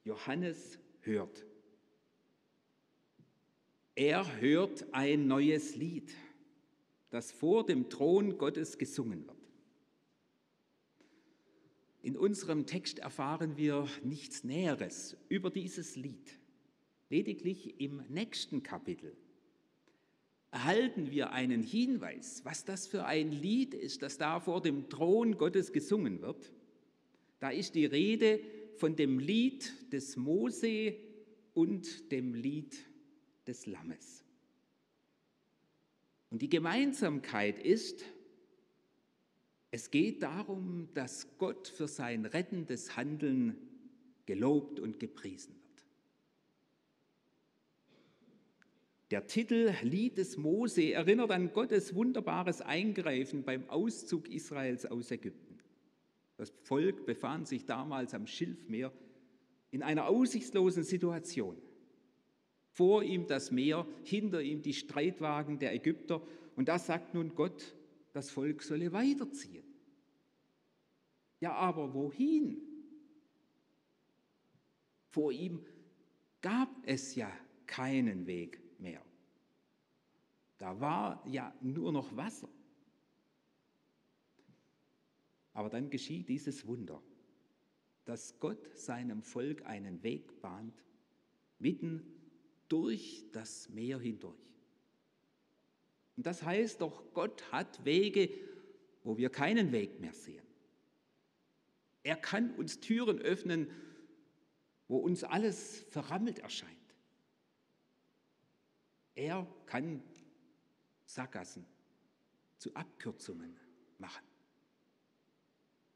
Johannes 0.04 0.80
hört. 1.02 1.46
Er 3.94 4.40
hört 4.40 4.92
ein 4.94 5.28
neues 5.28 5.76
Lied, 5.76 6.16
das 7.12 7.32
vor 7.32 7.66
dem 7.66 7.90
Thron 7.90 8.38
Gottes 8.38 8.78
gesungen 8.78 9.28
wird. 9.28 9.41
In 12.02 12.18
unserem 12.18 12.66
Text 12.66 13.00
erfahren 13.00 13.58
wir 13.58 13.88
nichts 14.04 14.44
Näheres 14.44 15.18
über 15.30 15.52
dieses 15.52 15.96
Lied. 15.96 16.40
Lediglich 17.10 17.80
im 17.80 18.02
nächsten 18.10 18.64
Kapitel 18.64 19.16
erhalten 20.50 21.12
wir 21.12 21.32
einen 21.32 21.64
Hinweis, 21.64 22.44
was 22.44 22.66
das 22.66 22.88
für 22.88 23.06
ein 23.06 23.32
Lied 23.32 23.74
ist, 23.74 24.02
das 24.02 24.18
da 24.18 24.40
vor 24.40 24.62
dem 24.62 24.90
Thron 24.90 25.38
Gottes 25.38 25.72
gesungen 25.72 26.22
wird. 26.22 26.52
Da 27.40 27.50
ist 27.50 27.76
die 27.76 27.86
Rede 27.86 28.42
von 28.76 28.96
dem 28.96 29.20
Lied 29.20 29.92
des 29.94 30.18
Mose 30.18 30.96
und 31.54 32.12
dem 32.12 32.34
Lied 32.34 32.78
des 33.48 33.66
Lammes. 33.66 34.24
Und 36.30 36.42
die 36.42 36.50
Gemeinsamkeit 36.50 37.60
ist, 37.60 38.04
es 39.72 39.90
geht 39.90 40.22
darum, 40.22 40.90
dass 40.94 41.38
Gott 41.38 41.70
für 41.70 41.88
sein 41.88 42.26
rettendes 42.26 42.98
Handeln 42.98 43.56
gelobt 44.26 44.80
und 44.80 45.00
gepriesen 45.00 45.56
wird. 45.56 45.62
Der 49.12 49.28
Titel 49.28 49.74
Lied 49.82 50.18
des 50.18 50.38
Mose 50.38 50.92
erinnert 50.92 51.32
an 51.32 51.54
Gottes 51.54 51.96
wunderbares 51.96 52.62
Eingreifen 52.62 53.44
beim 53.44 53.70
Auszug 53.70 54.30
Israels 54.30 54.86
aus 54.86 55.12
Ägypten. 55.12 55.60
Das 56.38 56.52
Volk 56.64 57.06
befand 57.06 57.48
sich 57.48 57.66
damals 57.66 58.14
am 58.14 58.28
Schilfmeer 58.28 58.92
in 59.70 59.84
einer 59.84 60.08
aussichtslosen 60.08 60.84
Situation. 60.84 61.56
Vor 62.72 63.04
ihm 63.04 63.28
das 63.28 63.52
Meer, 63.52 63.86
hinter 64.04 64.42
ihm 64.42 64.62
die 64.62 64.74
Streitwagen 64.74 65.60
der 65.60 65.74
Ägypter. 65.74 66.22
Und 66.56 66.68
da 66.68 66.80
sagt 66.80 67.14
nun 67.14 67.36
Gott, 67.36 67.76
das 68.14 68.30
Volk 68.30 68.64
solle 68.64 68.92
weiterziehen. 68.92 69.66
Ja, 71.40 71.54
aber 71.54 71.94
wohin? 71.94 72.62
Vor 75.10 75.32
ihm 75.32 75.66
gab 76.42 76.70
es 76.84 77.16
ja 77.16 77.32
keinen 77.66 78.28
Weg 78.28 78.62
mehr. 78.80 79.04
Da 80.58 80.80
war 80.80 81.24
ja 81.28 81.54
nur 81.62 81.92
noch 81.92 82.16
Wasser. 82.16 82.50
Aber 85.54 85.70
dann 85.70 85.90
geschieht 85.90 86.30
dieses 86.30 86.66
Wunder, 86.66 87.02
dass 88.06 88.40
Gott 88.40 88.78
seinem 88.78 89.22
Volk 89.22 89.66
einen 89.66 90.02
Weg 90.04 90.40
bahnt, 90.42 90.84
mitten 91.60 92.04
durch 92.68 93.26
das 93.32 93.70
Meer 93.70 94.00
hindurch. 94.00 94.51
Und 96.18 96.26
das 96.26 96.44
heißt 96.44 96.82
doch, 96.82 97.14
Gott 97.14 97.52
hat 97.52 97.84
Wege, 97.86 98.30
wo 99.04 99.18
wir 99.18 99.30
keinen 99.30 99.72
Weg 99.72 100.00
mehr 100.00 100.14
sehen. 100.14 100.46
Er 102.04 102.16
kann 102.16 102.54
uns 102.56 102.80
Türen 102.80 103.20
öffnen, 103.20 103.70
wo 104.88 104.98
uns 104.98 105.24
alles 105.24 105.86
verrammelt 105.90 106.40
erscheint. 106.40 106.72
Er 109.16 109.48
kann 109.66 110.04
Sackgassen 111.06 111.66
zu 112.58 112.74
Abkürzungen 112.76 113.56
machen. 113.98 114.26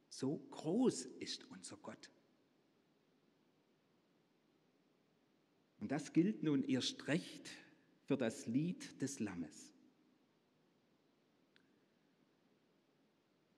So 0.10 0.38
groß 0.52 1.06
ist 1.20 1.44
unser 1.46 1.78
Gott. 1.78 2.10
Und 5.80 5.92
das 5.92 6.14
gilt 6.14 6.42
nun 6.42 6.64
erst 6.64 7.08
recht 7.08 7.52
für 8.06 8.18
das 8.18 8.48
Lied 8.48 9.02
des 9.02 9.20
Lammes. 9.20 9.75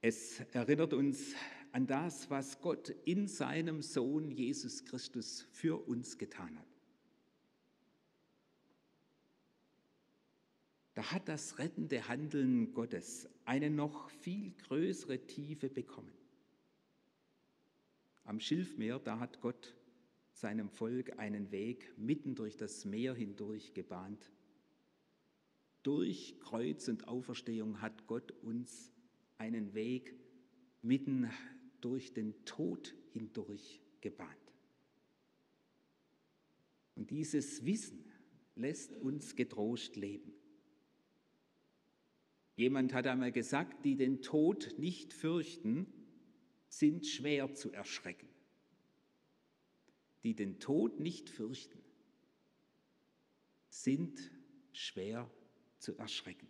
Es 0.08 0.40
erinnert 0.54 0.94
uns 0.94 1.36
an 1.74 1.86
das, 1.86 2.30
was 2.30 2.62
Gott 2.62 2.96
in 3.04 3.28
seinem 3.28 3.82
Sohn 3.82 4.32
Jesus 4.32 4.86
Christus 4.86 5.46
für 5.52 5.86
uns 5.86 6.18
getan 6.18 6.58
hat. 6.58 6.66
Da 10.94 11.12
hat 11.12 11.28
das 11.28 11.60
rettende 11.60 12.08
Handeln 12.08 12.74
Gottes 12.74 13.28
eine 13.44 13.70
noch 13.70 14.10
viel 14.10 14.54
größere 14.70 15.28
Tiefe 15.28 15.70
bekommen. 15.70 16.14
Am 18.24 18.40
Schilfmeer, 18.40 19.00
da 19.00 19.20
hat 19.20 19.42
Gott 19.42 19.76
seinem 20.32 20.70
Volk 20.70 21.20
einen 21.20 21.52
Weg 21.52 21.92
mitten 21.98 22.34
durch 22.34 22.56
das 22.56 22.86
Meer 22.86 23.14
hindurch 23.14 23.74
gebahnt. 23.74 24.32
Durch 25.84 26.40
Kreuz 26.40 26.88
und 26.88 27.10
Auferstehung 27.10 27.82
hat 27.82 28.08
Gott 28.08 28.32
uns 28.42 28.94
einen 29.38 29.74
Weg 29.74 30.16
mitten 30.82 31.30
durch 31.82 32.14
den 32.14 32.34
Tod 32.46 32.96
hindurch 33.14 33.82
gebahnt. 34.02 34.32
Und 36.96 37.12
dieses 37.12 37.66
Wissen 37.66 38.12
lässt 38.56 38.96
uns 38.96 39.36
getrost 39.36 39.96
leben. 39.96 40.34
Jemand 42.56 42.94
hat 42.94 43.06
einmal 43.06 43.32
gesagt, 43.32 43.86
die 43.86 43.96
den 43.96 44.22
Tod 44.24 44.74
nicht 44.80 45.14
fürchten, 45.14 45.86
sind 46.70 47.06
schwer 47.06 47.54
zu 47.54 47.72
erschrecken 47.72 48.28
die 50.28 50.36
den 50.36 50.60
Tod 50.60 51.00
nicht 51.00 51.30
fürchten, 51.30 51.80
sind 53.70 54.20
schwer 54.74 55.32
zu 55.78 55.96
erschrecken. 55.98 56.50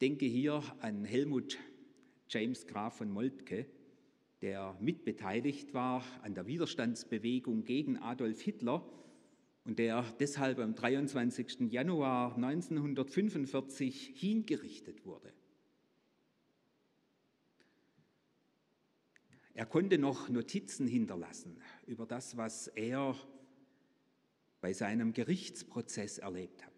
Ich 0.00 0.06
denke 0.06 0.26
hier 0.26 0.62
an 0.78 1.04
Helmut 1.04 1.58
James 2.28 2.68
Graf 2.68 2.98
von 2.98 3.10
Moltke, 3.10 3.66
der 4.42 4.76
mitbeteiligt 4.78 5.74
war 5.74 6.04
an 6.22 6.36
der 6.36 6.46
Widerstandsbewegung 6.46 7.64
gegen 7.64 7.96
Adolf 7.96 8.40
Hitler 8.40 8.88
und 9.64 9.80
der 9.80 10.04
deshalb 10.20 10.60
am 10.60 10.76
23. 10.76 11.72
Januar 11.72 12.36
1945 12.36 14.12
hingerichtet 14.14 15.04
wurde. 15.04 15.32
Er 19.52 19.66
konnte 19.66 19.98
noch 19.98 20.28
Notizen 20.28 20.86
hinterlassen 20.86 21.60
über 21.88 22.06
das, 22.06 22.36
was 22.36 22.68
er 22.68 23.16
bei 24.60 24.72
seinem 24.72 25.12
Gerichtsprozess 25.12 26.18
erlebt 26.18 26.64
hat. 26.64 26.77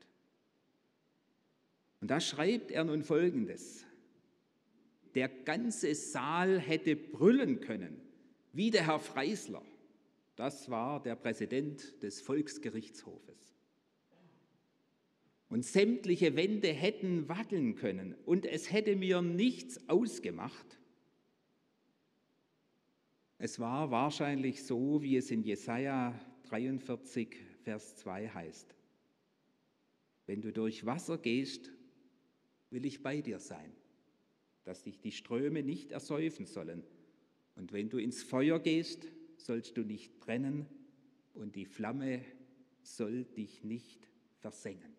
Und 2.00 2.10
da 2.10 2.20
schreibt 2.20 2.70
er 2.70 2.84
nun 2.84 3.02
Folgendes. 3.02 3.84
Der 5.14 5.28
ganze 5.28 5.94
Saal 5.94 6.58
hätte 6.58 6.96
brüllen 6.96 7.60
können, 7.60 8.00
wie 8.52 8.70
der 8.70 8.86
Herr 8.86 9.00
Freisler. 9.00 9.62
Das 10.36 10.70
war 10.70 11.02
der 11.02 11.16
Präsident 11.16 12.02
des 12.02 12.20
Volksgerichtshofes. 12.20 13.54
Und 15.48 15.64
sämtliche 15.64 16.36
Wände 16.36 16.68
hätten 16.68 17.28
wackeln 17.28 17.74
können 17.74 18.14
und 18.24 18.46
es 18.46 18.72
hätte 18.72 18.94
mir 18.94 19.20
nichts 19.20 19.88
ausgemacht, 19.88 20.80
es 23.42 23.58
war 23.58 23.90
wahrscheinlich 23.90 24.64
so, 24.66 25.02
wie 25.02 25.16
es 25.16 25.30
in 25.30 25.42
Jesaja 25.42 26.14
43, 26.50 27.34
Vers 27.62 27.96
2 27.96 28.28
heißt. 28.28 28.74
Wenn 30.26 30.42
du 30.42 30.52
durch 30.52 30.84
Wasser 30.84 31.16
gehst, 31.16 31.72
will 32.70 32.84
ich 32.84 33.02
bei 33.02 33.20
dir 33.20 33.38
sein, 33.38 33.72
dass 34.64 34.82
dich 34.82 35.00
die 35.00 35.12
Ströme 35.12 35.62
nicht 35.62 35.92
ersäufen 35.92 36.46
sollen. 36.46 36.84
Und 37.56 37.72
wenn 37.72 37.88
du 37.88 37.98
ins 37.98 38.22
Feuer 38.22 38.58
gehst, 38.60 39.06
sollst 39.36 39.76
du 39.76 39.82
nicht 39.82 40.20
brennen 40.20 40.66
und 41.34 41.56
die 41.56 41.66
Flamme 41.66 42.24
soll 42.82 43.24
dich 43.24 43.64
nicht 43.64 44.08
versengen. 44.38 44.96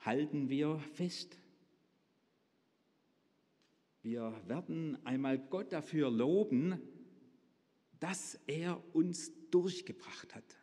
Halten 0.00 0.48
wir 0.48 0.78
fest 0.94 1.38
wir 4.02 4.34
werden 4.48 4.98
einmal 5.06 5.38
Gott 5.38 5.72
dafür 5.72 6.10
loben, 6.10 6.80
dass 8.00 8.34
er 8.46 8.82
uns 8.94 9.30
durchgebracht 9.50 10.34
hat, 10.34 10.56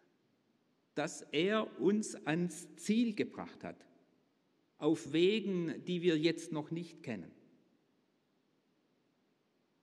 dass 1.00 1.22
er 1.32 1.80
uns 1.80 2.16
ans 2.28 2.68
Ziel 2.76 3.16
gebracht 3.16 3.64
hat, 3.64 3.88
auf 4.78 5.14
Wegen, 5.14 5.84
die 5.86 6.02
wir 6.02 6.18
jetzt 6.18 6.52
noch 6.52 6.70
nicht 6.70 7.02
kennen. 7.02 7.32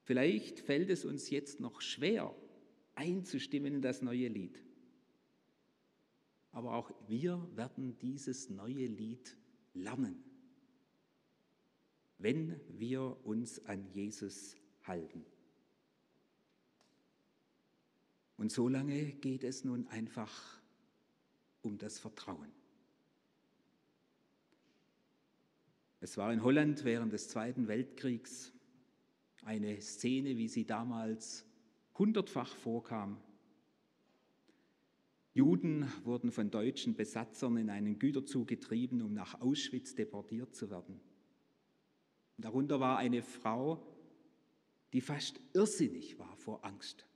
Vielleicht 0.03 0.61
fällt 0.61 0.91
es 0.91 1.05
uns 1.05 1.31
jetzt 1.31 1.59
noch 1.59 1.81
schwer, 1.81 2.35
einzustimmen 2.95 3.77
in 3.77 3.83
das 3.83 4.03
neue 4.03 4.29
Lied. 4.29 4.63
Aber 6.53 6.75
auch 6.75 6.93
wir 7.09 7.49
werden 7.55 7.99
dieses 7.99 8.49
neue 8.49 8.87
Lied 8.87 9.37
lernen 9.75 10.23
wenn 12.19 12.61
wir 12.69 13.25
uns 13.25 13.65
an 13.67 13.87
Jesus 13.93 14.57
halten. 14.85 15.25
Und 18.37 18.53
so 18.53 18.69
lange 18.69 19.13
geht 19.13 19.45
es 19.45 19.65
nun 19.65 19.87
einfach 19.89 20.56
um 21.67 21.79
das 21.79 21.99
Vertrauen. 21.99 22.51
Es 26.01 26.17
war 26.17 26.33
in 26.33 26.43
Holland 26.43 26.85
während 26.85 27.13
des 27.13 27.29
Zweiten 27.29 27.69
Weltkriegs 27.69 28.53
eine 29.43 29.81
Szene, 29.81 30.37
wie 30.37 30.49
sie 30.49 30.65
damals 30.65 31.45
hundertfach 31.99 32.55
vorkam. 32.55 33.21
Juden 35.33 35.91
wurden 36.05 36.33
von 36.33 36.51
deutschen 36.51 36.95
Besatzern 36.95 37.57
in 37.57 37.71
einen 37.71 37.99
Güterzug 37.99 38.49
getrieben, 38.49 39.03
um 39.03 39.13
nach 39.13 39.41
Auschwitz 39.41 39.95
deportiert 39.95 40.55
zu 40.55 40.71
werden. 40.71 41.01
Darunter 42.39 42.81
war 42.81 42.99
eine 42.99 43.23
Frau, 43.23 43.83
die 44.93 45.01
fast 45.01 45.41
irrsinnig 45.53 46.19
war 46.19 46.37
vor 46.37 46.65
Angst. 46.65 47.07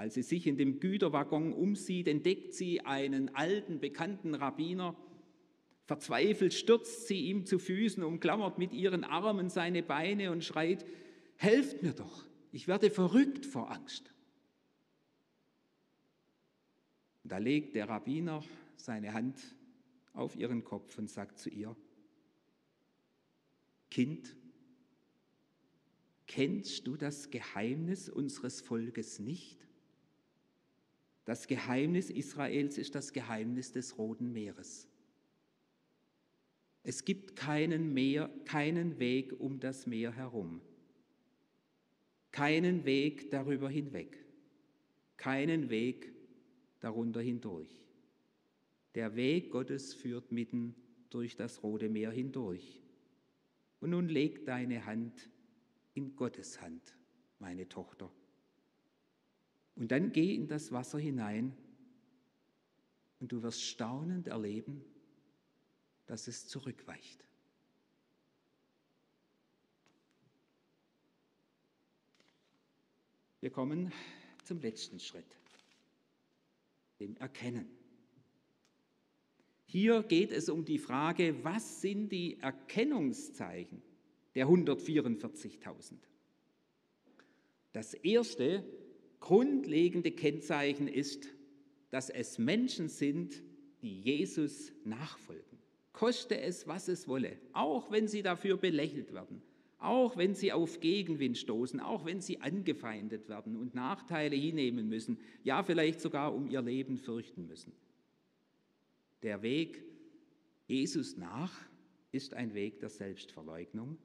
Als 0.00 0.14
sie 0.14 0.22
sich 0.22 0.46
in 0.46 0.56
dem 0.56 0.80
Güterwaggon 0.80 1.52
umsieht, 1.52 2.08
entdeckt 2.08 2.54
sie 2.54 2.80
einen 2.80 3.34
alten, 3.34 3.80
bekannten 3.80 4.34
Rabbiner. 4.34 4.96
Verzweifelt 5.84 6.54
stürzt 6.54 7.06
sie 7.06 7.26
ihm 7.26 7.44
zu 7.44 7.58
Füßen, 7.58 8.02
umklammert 8.02 8.56
mit 8.56 8.72
ihren 8.72 9.04
Armen 9.04 9.50
seine 9.50 9.82
Beine 9.82 10.32
und 10.32 10.42
schreit, 10.42 10.86
helft 11.36 11.82
mir 11.82 11.92
doch, 11.92 12.24
ich 12.50 12.66
werde 12.66 12.88
verrückt 12.88 13.44
vor 13.44 13.70
Angst. 13.70 14.10
Da 17.22 17.36
legt 17.36 17.74
der 17.74 17.90
Rabbiner 17.90 18.42
seine 18.76 19.12
Hand 19.12 19.54
auf 20.14 20.34
ihren 20.34 20.64
Kopf 20.64 20.96
und 20.96 21.10
sagt 21.10 21.38
zu 21.38 21.50
ihr, 21.50 21.76
Kind, 23.90 24.34
kennst 26.26 26.86
du 26.86 26.96
das 26.96 27.28
Geheimnis 27.28 28.08
unseres 28.08 28.62
Volkes 28.62 29.18
nicht? 29.18 29.60
Das 31.30 31.46
Geheimnis 31.46 32.10
Israels 32.10 32.76
ist 32.76 32.96
das 32.96 33.12
Geheimnis 33.12 33.70
des 33.70 33.96
Roten 33.96 34.32
Meeres. 34.32 34.88
Es 36.82 37.04
gibt 37.04 37.36
keinen, 37.36 37.94
Meer, 37.94 38.28
keinen 38.46 38.98
Weg 38.98 39.38
um 39.38 39.60
das 39.60 39.86
Meer 39.86 40.10
herum, 40.10 40.60
keinen 42.32 42.84
Weg 42.84 43.30
darüber 43.30 43.70
hinweg, 43.70 44.18
keinen 45.18 45.70
Weg 45.70 46.12
darunter 46.80 47.20
hindurch. 47.20 47.86
Der 48.96 49.14
Weg 49.14 49.52
Gottes 49.52 49.94
führt 49.94 50.32
mitten 50.32 50.74
durch 51.10 51.36
das 51.36 51.62
Rote 51.62 51.88
Meer 51.88 52.10
hindurch. 52.10 52.82
Und 53.78 53.90
nun 53.90 54.08
leg 54.08 54.44
deine 54.46 54.84
Hand 54.84 55.30
in 55.94 56.16
Gottes 56.16 56.60
Hand, 56.60 56.96
meine 57.38 57.68
Tochter. 57.68 58.10
Und 59.76 59.92
dann 59.92 60.12
geh 60.12 60.34
in 60.34 60.46
das 60.46 60.72
Wasser 60.72 60.98
hinein 60.98 61.56
und 63.20 63.32
du 63.32 63.42
wirst 63.42 63.62
staunend 63.62 64.28
erleben, 64.28 64.84
dass 66.06 66.26
es 66.28 66.48
zurückweicht. 66.48 67.24
Wir 73.40 73.50
kommen 73.50 73.92
zum 74.44 74.60
letzten 74.60 75.00
Schritt, 75.00 75.38
dem 76.98 77.16
Erkennen. 77.16 77.70
Hier 79.64 80.02
geht 80.02 80.32
es 80.32 80.48
um 80.48 80.64
die 80.64 80.78
Frage, 80.78 81.42
was 81.44 81.80
sind 81.80 82.10
die 82.10 82.38
Erkennungszeichen 82.40 83.80
der 84.34 84.46
144.000? 84.46 85.94
Das 87.72 87.94
erste 87.94 88.64
grundlegende 89.20 90.10
Kennzeichen 90.10 90.88
ist, 90.88 91.28
dass 91.90 92.10
es 92.10 92.38
Menschen 92.38 92.88
sind, 92.88 93.42
die 93.82 94.00
Jesus 94.00 94.72
nachfolgen. 94.84 95.58
Koste 95.92 96.40
es, 96.40 96.66
was 96.66 96.88
es 96.88 97.08
wolle, 97.08 97.36
auch 97.52 97.90
wenn 97.90 98.08
sie 98.08 98.22
dafür 98.22 98.56
belächelt 98.56 99.12
werden, 99.12 99.42
auch 99.78 100.16
wenn 100.16 100.34
sie 100.34 100.52
auf 100.52 100.80
Gegenwind 100.80 101.36
stoßen, 101.38 101.80
auch 101.80 102.04
wenn 102.04 102.20
sie 102.20 102.40
angefeindet 102.40 103.28
werden 103.28 103.56
und 103.56 103.74
Nachteile 103.74 104.36
hinnehmen 104.36 104.88
müssen, 104.88 105.18
ja 105.42 105.62
vielleicht 105.62 106.00
sogar 106.00 106.34
um 106.34 106.48
ihr 106.48 106.62
Leben 106.62 106.96
fürchten 106.96 107.46
müssen. 107.46 107.72
Der 109.22 109.42
Weg 109.42 109.82
Jesus 110.66 111.16
nach 111.16 111.52
ist 112.12 112.34
ein 112.34 112.54
Weg 112.54 112.80
der 112.80 112.88
Selbstverleugnung. 112.88 113.98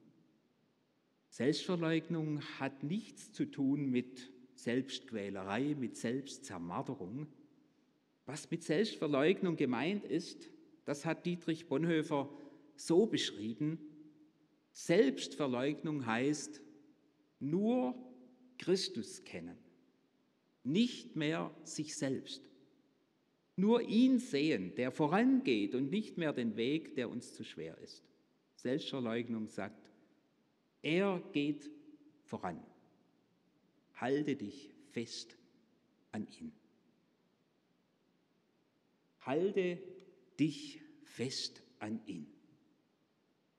Selbstverleugnung 1.28 2.40
hat 2.58 2.82
nichts 2.82 3.32
zu 3.32 3.44
tun 3.44 3.90
mit 3.90 4.32
Selbstquälerei, 4.56 5.76
mit 5.78 5.96
Selbstzermarterung. 5.96 7.26
Was 8.24 8.50
mit 8.50 8.64
Selbstverleugnung 8.64 9.56
gemeint 9.56 10.04
ist, 10.04 10.50
das 10.84 11.04
hat 11.04 11.26
Dietrich 11.26 11.68
Bonhoeffer 11.68 12.28
so 12.74 13.06
beschrieben. 13.06 13.78
Selbstverleugnung 14.72 16.06
heißt 16.06 16.60
nur 17.38 17.94
Christus 18.58 19.24
kennen, 19.24 19.56
nicht 20.64 21.16
mehr 21.16 21.54
sich 21.64 21.96
selbst. 21.96 22.42
Nur 23.56 23.82
ihn 23.82 24.18
sehen, 24.18 24.74
der 24.74 24.90
vorangeht 24.90 25.74
und 25.74 25.90
nicht 25.90 26.18
mehr 26.18 26.32
den 26.32 26.56
Weg, 26.56 26.94
der 26.94 27.08
uns 27.08 27.34
zu 27.34 27.44
schwer 27.44 27.78
ist. 27.78 28.04
Selbstverleugnung 28.56 29.48
sagt, 29.48 29.90
er 30.82 31.22
geht 31.32 31.70
voran. 32.24 32.60
Halte 33.96 34.36
dich 34.36 34.70
fest 34.90 35.36
an 36.12 36.26
ihn. 36.40 36.52
Halte 39.20 39.78
dich 40.38 40.80
fest 41.04 41.62
an 41.78 42.00
ihn. 42.06 42.26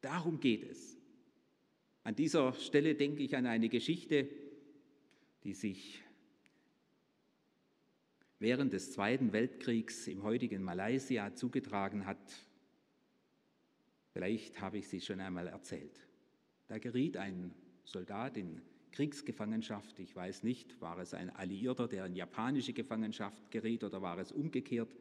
Darum 0.01 0.39
geht 0.39 0.63
es. 0.63 0.97
An 2.03 2.15
dieser 2.15 2.53
Stelle 2.53 2.95
denke 2.95 3.23
ich 3.23 3.35
an 3.35 3.45
eine 3.45 3.67
Geschichte, 3.67 4.29
die 5.43 5.53
sich 5.53 6.01
während 8.39 8.73
des 8.73 8.91
Zweiten 8.91 9.33
Weltkriegs 9.33 10.07
im 10.07 10.23
heutigen 10.23 10.63
Malaysia 10.63 11.33
zugetragen 11.35 12.05
hat. 12.05 12.45
Vielleicht 14.13 14.61
habe 14.61 14.77
ich 14.77 14.87
sie 14.87 15.01
schon 15.01 15.19
einmal 15.19 15.47
erzählt. 15.47 15.99
Da 16.67 16.77
geriet 16.77 17.17
ein 17.17 17.53
Soldat 17.83 18.37
in 18.37 18.61
Kriegsgefangenschaft. 18.91 19.99
Ich 19.99 20.15
weiß 20.15 20.43
nicht, 20.43 20.79
war 20.81 20.97
es 20.99 21.13
ein 21.13 21.29
Alliierter, 21.29 21.87
der 21.87 22.05
in 22.05 22.15
japanische 22.15 22.73
Gefangenschaft 22.73 23.51
geriet 23.51 23.83
oder 23.83 24.01
war 24.01 24.17
es 24.17 24.31
umgekehrt. 24.31 24.95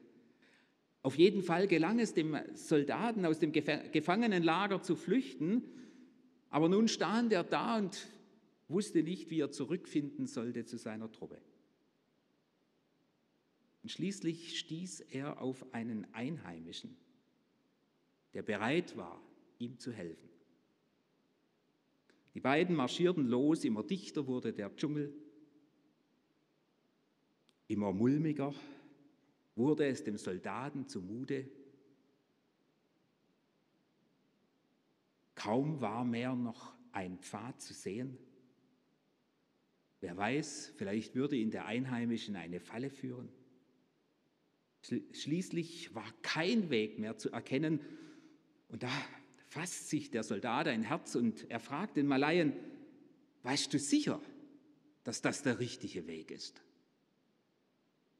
Auf 1.02 1.16
jeden 1.16 1.42
Fall 1.42 1.68
gelang 1.68 1.98
es 2.00 2.14
dem 2.14 2.36
Soldaten 2.54 3.24
aus 3.24 3.38
dem 3.38 3.52
Gefangenenlager 3.52 4.82
zu 4.82 4.96
flüchten, 4.96 5.62
aber 6.50 6.68
nun 6.68 6.88
stand 6.88 7.32
er 7.32 7.44
da 7.44 7.78
und 7.78 8.08
wusste 8.68 9.02
nicht, 9.02 9.30
wie 9.30 9.40
er 9.40 9.50
zurückfinden 9.50 10.26
sollte 10.26 10.64
zu 10.64 10.78
seiner 10.78 11.10
Truppe. 11.12 11.40
Und 13.82 13.90
schließlich 13.90 14.58
stieß 14.58 15.00
er 15.00 15.40
auf 15.40 15.72
einen 15.72 16.12
Einheimischen, 16.12 16.96
der 18.34 18.42
bereit 18.42 18.96
war, 18.96 19.22
ihm 19.58 19.78
zu 19.78 19.92
helfen. 19.92 20.28
Die 22.36 22.40
beiden 22.42 22.76
marschierten 22.76 23.26
los, 23.28 23.64
immer 23.64 23.82
dichter 23.82 24.26
wurde 24.26 24.52
der 24.52 24.76
Dschungel, 24.76 25.10
immer 27.66 27.94
mulmiger 27.94 28.52
wurde 29.54 29.86
es 29.86 30.04
dem 30.04 30.18
Soldaten 30.18 30.86
zumute. 30.86 31.48
Kaum 35.34 35.80
war 35.80 36.04
mehr 36.04 36.34
noch 36.34 36.74
ein 36.92 37.18
Pfad 37.20 37.62
zu 37.62 37.72
sehen. 37.72 38.18
Wer 40.02 40.14
weiß, 40.14 40.74
vielleicht 40.76 41.14
würde 41.14 41.36
ihn 41.36 41.50
der 41.50 41.64
Einheimischen 41.64 42.36
eine 42.36 42.60
Falle 42.60 42.90
führen. 42.90 43.30
Schließlich 44.82 45.94
war 45.94 46.12
kein 46.20 46.68
Weg 46.68 46.98
mehr 46.98 47.16
zu 47.16 47.30
erkennen. 47.30 47.80
Und 48.68 48.82
da 48.82 48.92
fasst 49.56 49.88
sich 49.88 50.10
der 50.10 50.22
Soldat 50.22 50.68
ein 50.68 50.82
Herz 50.82 51.14
und 51.14 51.50
er 51.50 51.60
fragt 51.60 51.96
den 51.96 52.06
Malayen, 52.06 52.52
weißt 53.42 53.72
du 53.72 53.78
sicher, 53.78 54.20
dass 55.02 55.22
das 55.22 55.42
der 55.42 55.58
richtige 55.58 56.06
Weg 56.06 56.30
ist? 56.30 56.62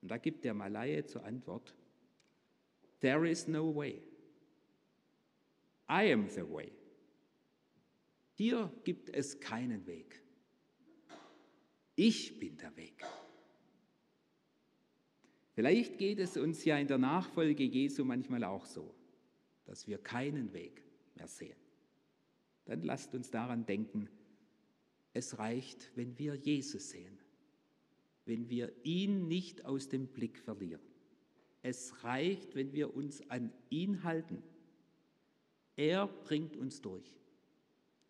Und 0.01 0.11
da 0.11 0.17
gibt 0.17 0.45
der 0.45 0.55
Malaye 0.55 1.05
zur 1.05 1.25
Antwort, 1.25 1.75
There 3.01 3.29
is 3.29 3.47
no 3.47 3.75
way. 3.75 4.03
I 5.91 6.11
am 6.11 6.27
the 6.31 6.51
way. 6.51 6.73
Hier 8.33 8.73
gibt 8.85 9.11
es 9.11 9.39
keinen 9.39 9.87
Weg. 9.87 10.23
Ich 11.97 12.41
bin 12.41 12.57
der 12.57 12.75
Weg. 12.79 13.05
Vielleicht 15.55 15.99
geht 15.99 16.19
es 16.19 16.39
uns 16.39 16.65
ja 16.65 16.79
in 16.79 16.89
der 16.89 16.99
Nachfolge 16.99 17.65
Jesu 17.65 18.07
manchmal 18.07 18.43
auch 18.45 18.65
so, 18.65 18.95
dass 19.67 19.87
wir 19.87 19.99
keinen 19.99 20.55
Weg 20.55 20.86
mehr. 21.17 21.57
Dann 22.65 22.83
lasst 22.83 23.15
uns 23.15 23.31
daran 23.31 23.67
denken, 23.67 24.09
es 25.13 25.39
reicht, 25.39 25.91
wenn 25.95 26.19
wir 26.19 26.35
Jesus 26.35 26.91
sehen, 26.91 27.19
wenn 28.25 28.51
wir 28.51 28.73
ihn 28.85 29.29
nicht 29.29 29.65
aus 29.65 29.89
dem 29.89 30.09
Blick 30.09 30.39
verlieren. 30.39 30.83
Es 31.63 32.05
reicht, 32.05 32.55
wenn 32.55 32.73
wir 32.73 32.95
uns 32.95 33.29
an 33.31 33.53
ihn 33.71 34.05
halten. 34.05 34.43
Er 35.77 36.07
bringt 36.07 36.57
uns 36.57 36.81
durch. 36.81 37.17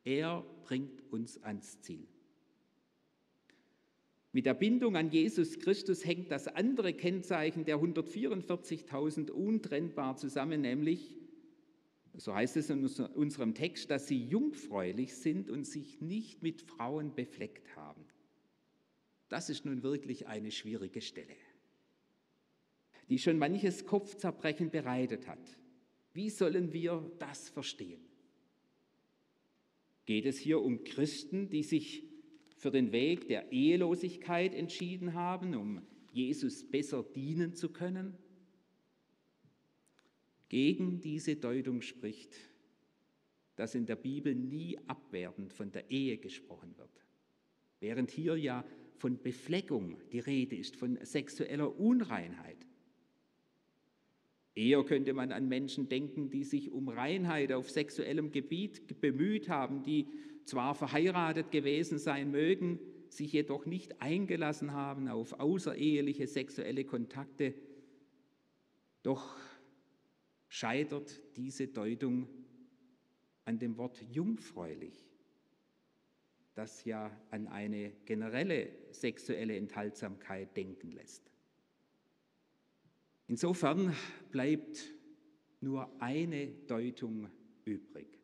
Er 0.05 0.45
bringt 0.64 1.03
uns 1.11 1.42
ans 1.42 1.81
Ziel. 1.81 2.07
Mit 4.37 4.45
der 4.45 4.55
Bindung 4.55 4.97
an 4.97 5.11
Jesus 5.11 5.59
Christus 5.59 6.05
hängt 6.05 6.31
das 6.31 6.47
andere 6.47 6.92
Kennzeichen 6.92 7.64
der 7.64 7.79
144.000 7.79 9.31
untrennbar 9.31 10.16
zusammen, 10.19 10.61
nämlich, 10.61 11.15
so 12.18 12.35
heißt 12.35 12.57
es 12.57 12.70
in 12.70 12.85
unserem 12.85 13.55
Text, 13.55 13.90
dass 13.90 14.07
sie 14.07 14.24
jungfräulich 14.24 15.14
sind 15.14 15.50
und 15.50 15.66
sich 15.66 16.00
nicht 16.00 16.42
mit 16.42 16.62
Frauen 16.62 17.14
befleckt 17.14 17.76
haben. 17.76 18.05
Das 19.29 19.50
ist 19.50 19.64
nun 19.64 19.83
wirklich 19.83 20.26
eine 20.26 20.50
schwierige 20.50 21.00
Stelle, 21.00 21.37
die 23.09 23.18
schon 23.18 23.38
manches 23.38 23.85
Kopfzerbrechen 23.85 24.70
bereitet 24.70 25.26
hat. 25.26 25.59
Wie 26.12 26.31
sollen 26.31 26.72
wir 26.72 27.11
das 27.18 27.48
verstehen? 27.48 28.00
Geht 30.07 30.24
es 30.24 30.38
hier 30.38 30.62
um 30.62 30.85
Christen, 30.85 31.50
die 31.50 31.64
sich 31.64 32.05
für 32.57 32.70
den 32.70 32.92
Weg 32.92 33.29
der 33.29 33.52
Ehelosigkeit 33.52 34.55
entschieden 34.55 35.14
haben, 35.14 35.55
um 35.55 35.83
Jesus 36.12 36.64
besser 36.64 37.02
dienen 37.02 37.55
zu 37.55 37.70
können? 37.70 38.16
Gegen 40.49 41.01
diese 41.01 41.37
Deutung 41.37 41.83
spricht, 41.83 42.35
dass 43.57 43.75
in 43.75 43.87
der 43.87 43.97
Bibel 43.97 44.35
nie 44.35 44.79
abwertend 44.87 45.53
von 45.53 45.73
der 45.73 45.91
Ehe 45.91 46.19
gesprochen 46.19 46.77
wird, 46.77 47.05
während 47.81 48.11
hier 48.11 48.37
ja 48.37 48.65
von 48.97 49.21
Befleckung 49.23 49.99
die 50.13 50.21
Rede 50.21 50.57
ist, 50.57 50.77
von 50.77 50.99
sexueller 51.03 51.79
Unreinheit. 51.79 52.67
Eher 54.55 54.85
könnte 54.85 55.13
man 55.13 55.33
an 55.33 55.49
Menschen 55.49 55.89
denken, 55.89 56.31
die 56.31 56.45
sich 56.45 56.71
um 56.71 56.89
Reinheit 56.89 57.53
auf 57.53 57.71
sexuellem 57.71 58.31
Gebiet 58.31 59.01
bemüht 59.01 59.49
haben, 59.49 59.83
die 59.83 60.07
zwar 60.45 60.75
verheiratet 60.75 61.51
gewesen 61.51 61.99
sein 61.99 62.31
mögen, 62.31 62.79
sich 63.09 63.33
jedoch 63.33 63.67
nicht 63.67 64.01
eingelassen 64.01 64.73
haben 64.73 65.09
auf 65.09 65.35
außereheliche 65.35 66.27
sexuelle 66.27 66.85
Kontakte. 66.85 67.55
Doch 69.03 69.37
scheitert 70.49 71.21
diese 71.37 71.69
Deutung 71.69 72.29
an 73.45 73.59
dem 73.59 73.77
Wort 73.77 74.01
jungfräulich, 74.03 75.09
das 76.55 76.85
ja 76.85 77.11
an 77.31 77.49
eine 77.49 77.93
generelle 78.05 78.71
sexuelle 78.91 79.57
Enthaltsamkeit 79.57 80.57
denken 80.57 80.93
lässt. 80.93 81.31
Insofern 83.29 83.95
bleibt 84.31 84.93
nur 85.61 85.91
eine 86.01 86.49
Deutung 86.67 87.29
übrig 87.65 88.17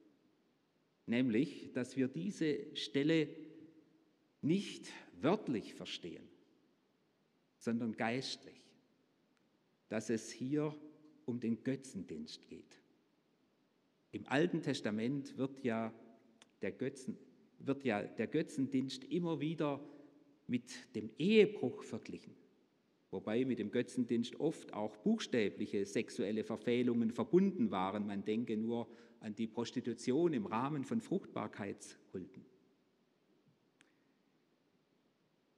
nämlich, 1.07 1.73
dass 1.73 1.97
wir 1.97 2.09
diese 2.09 2.75
Stelle 2.77 3.29
nicht 4.41 4.91
wörtlich 5.21 5.75
verstehen, 5.75 6.29
sondern 7.59 7.97
geistlich, 7.97 8.61
dass 9.89 10.11
es 10.11 10.31
hier 10.31 10.75
um 11.27 11.41
den 11.41 11.63
Götzendienst 11.63 12.49
geht. 12.49 12.81
Im 14.13 14.27
Alten 14.27 14.63
Testament 14.63 15.37
wird 15.39 15.65
ja 15.65 15.93
der, 16.61 16.73
Götzen, 16.73 17.17
wird 17.59 17.85
ja 17.85 18.03
der 18.03 18.27
Götzendienst 18.27 19.05
immer 19.05 19.41
wieder 19.41 19.81
mit 20.47 20.95
dem 20.95 21.11
Ehebruch 21.19 21.83
verglichen, 21.83 22.35
wobei 23.11 23.45
mit 23.45 23.59
dem 23.59 23.71
Götzendienst 23.71 24.39
oft 24.39 24.75
auch 24.75 24.97
buchstäbliche 24.99 25.87
sexuelle 25.87 26.45
Verfehlungen 26.45 27.11
verbunden 27.11 27.71
waren. 27.71 28.07
Man 28.07 28.25
denke 28.25 28.57
nur 28.57 28.87
an 29.21 29.35
die 29.35 29.47
Prostitution 29.47 30.35
im 30.35 30.47
Rahmen 30.47 30.85
von 30.85 31.01
Fruchtbarkeitskulten. 31.01 32.45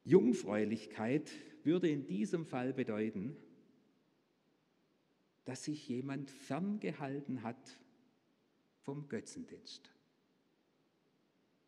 Jungfräulichkeit 0.04 1.30
würde 1.64 1.88
in 1.88 2.06
diesem 2.06 2.44
Fall 2.44 2.74
bedeuten, 2.74 3.36
dass 5.44 5.64
sich 5.64 5.88
jemand 5.88 6.30
ferngehalten 6.30 7.42
hat 7.42 7.78
vom 8.80 9.08
Götzendienst, 9.08 9.90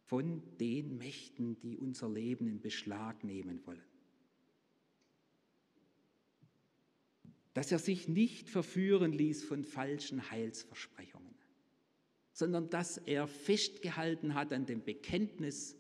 von 0.04 0.42
den 0.58 0.98
Mächten, 0.98 1.58
die 1.60 1.76
unser 1.76 2.08
Leben 2.08 2.46
in 2.46 2.60
Beschlag 2.60 3.24
nehmen 3.24 3.64
wollen. 3.66 3.82
Dass 7.54 7.72
er 7.72 7.78
sich 7.78 8.06
nicht 8.06 8.50
verführen 8.50 9.12
ließ 9.12 9.44
von 9.44 9.64
falschen 9.64 10.30
Heilsversprechungen 10.30 11.36
sondern 12.36 12.68
dass 12.68 12.98
er 12.98 13.26
festgehalten 13.26 14.34
hat 14.34 14.52
an 14.52 14.66
dem 14.66 14.84
Bekenntnis, 14.84 15.74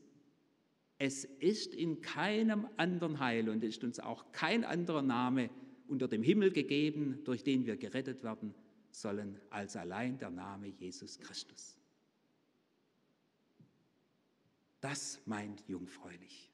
es 0.96 1.26
ist 1.26 1.74
in 1.74 2.00
keinem 2.00 2.66
anderen 2.78 3.20
Heil 3.20 3.50
und 3.50 3.62
ist 3.62 3.84
uns 3.84 4.00
auch 4.00 4.32
kein 4.32 4.64
anderer 4.64 5.02
Name 5.02 5.50
unter 5.88 6.08
dem 6.08 6.22
Himmel 6.22 6.50
gegeben, 6.52 7.20
durch 7.24 7.42
den 7.42 7.66
wir 7.66 7.76
gerettet 7.76 8.22
werden 8.22 8.54
sollen, 8.90 9.40
als 9.50 9.76
allein 9.76 10.18
der 10.18 10.30
Name 10.30 10.68
Jesus 10.68 11.18
Christus. 11.18 11.76
Das 14.80 15.20
meint 15.26 15.66
jungfräulich, 15.68 16.50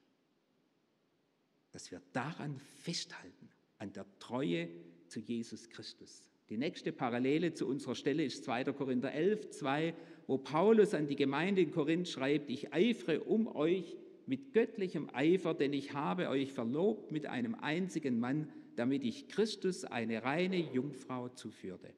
dass 1.71 1.91
wir 1.91 2.01
daran 2.13 2.59
festhalten, 2.75 3.49
an 3.77 3.93
der 3.93 4.05
Treue 4.19 4.69
zu 5.07 5.19
Jesus 5.19 5.69
Christus. 5.69 6.29
Die 6.49 6.57
nächste 6.57 6.91
Parallele 6.91 7.53
zu 7.53 7.67
unserer 7.67 7.95
Stelle 7.95 8.23
ist 8.23 8.43
2. 8.43 8.65
Korinther 8.73 9.11
11, 9.11 9.49
2, 9.51 9.93
wo 10.27 10.37
Paulus 10.37 10.93
an 10.93 11.07
die 11.07 11.15
Gemeinde 11.15 11.61
in 11.61 11.71
Korinth 11.71 12.07
schreibt, 12.07 12.49
ich 12.49 12.73
eifere 12.73 13.21
um 13.21 13.47
euch 13.47 13.97
mit 14.25 14.53
göttlichem 14.53 15.09
Eifer, 15.13 15.53
denn 15.53 15.73
ich 15.73 15.93
habe 15.93 16.29
euch 16.29 16.53
verlobt 16.53 17.11
mit 17.11 17.25
einem 17.25 17.55
einzigen 17.55 18.19
Mann, 18.19 18.49
damit 18.75 19.03
ich 19.03 19.27
Christus 19.27 19.85
eine 19.85 20.23
reine 20.23 20.57
Jungfrau 20.57 21.29
zuführte. 21.29 21.93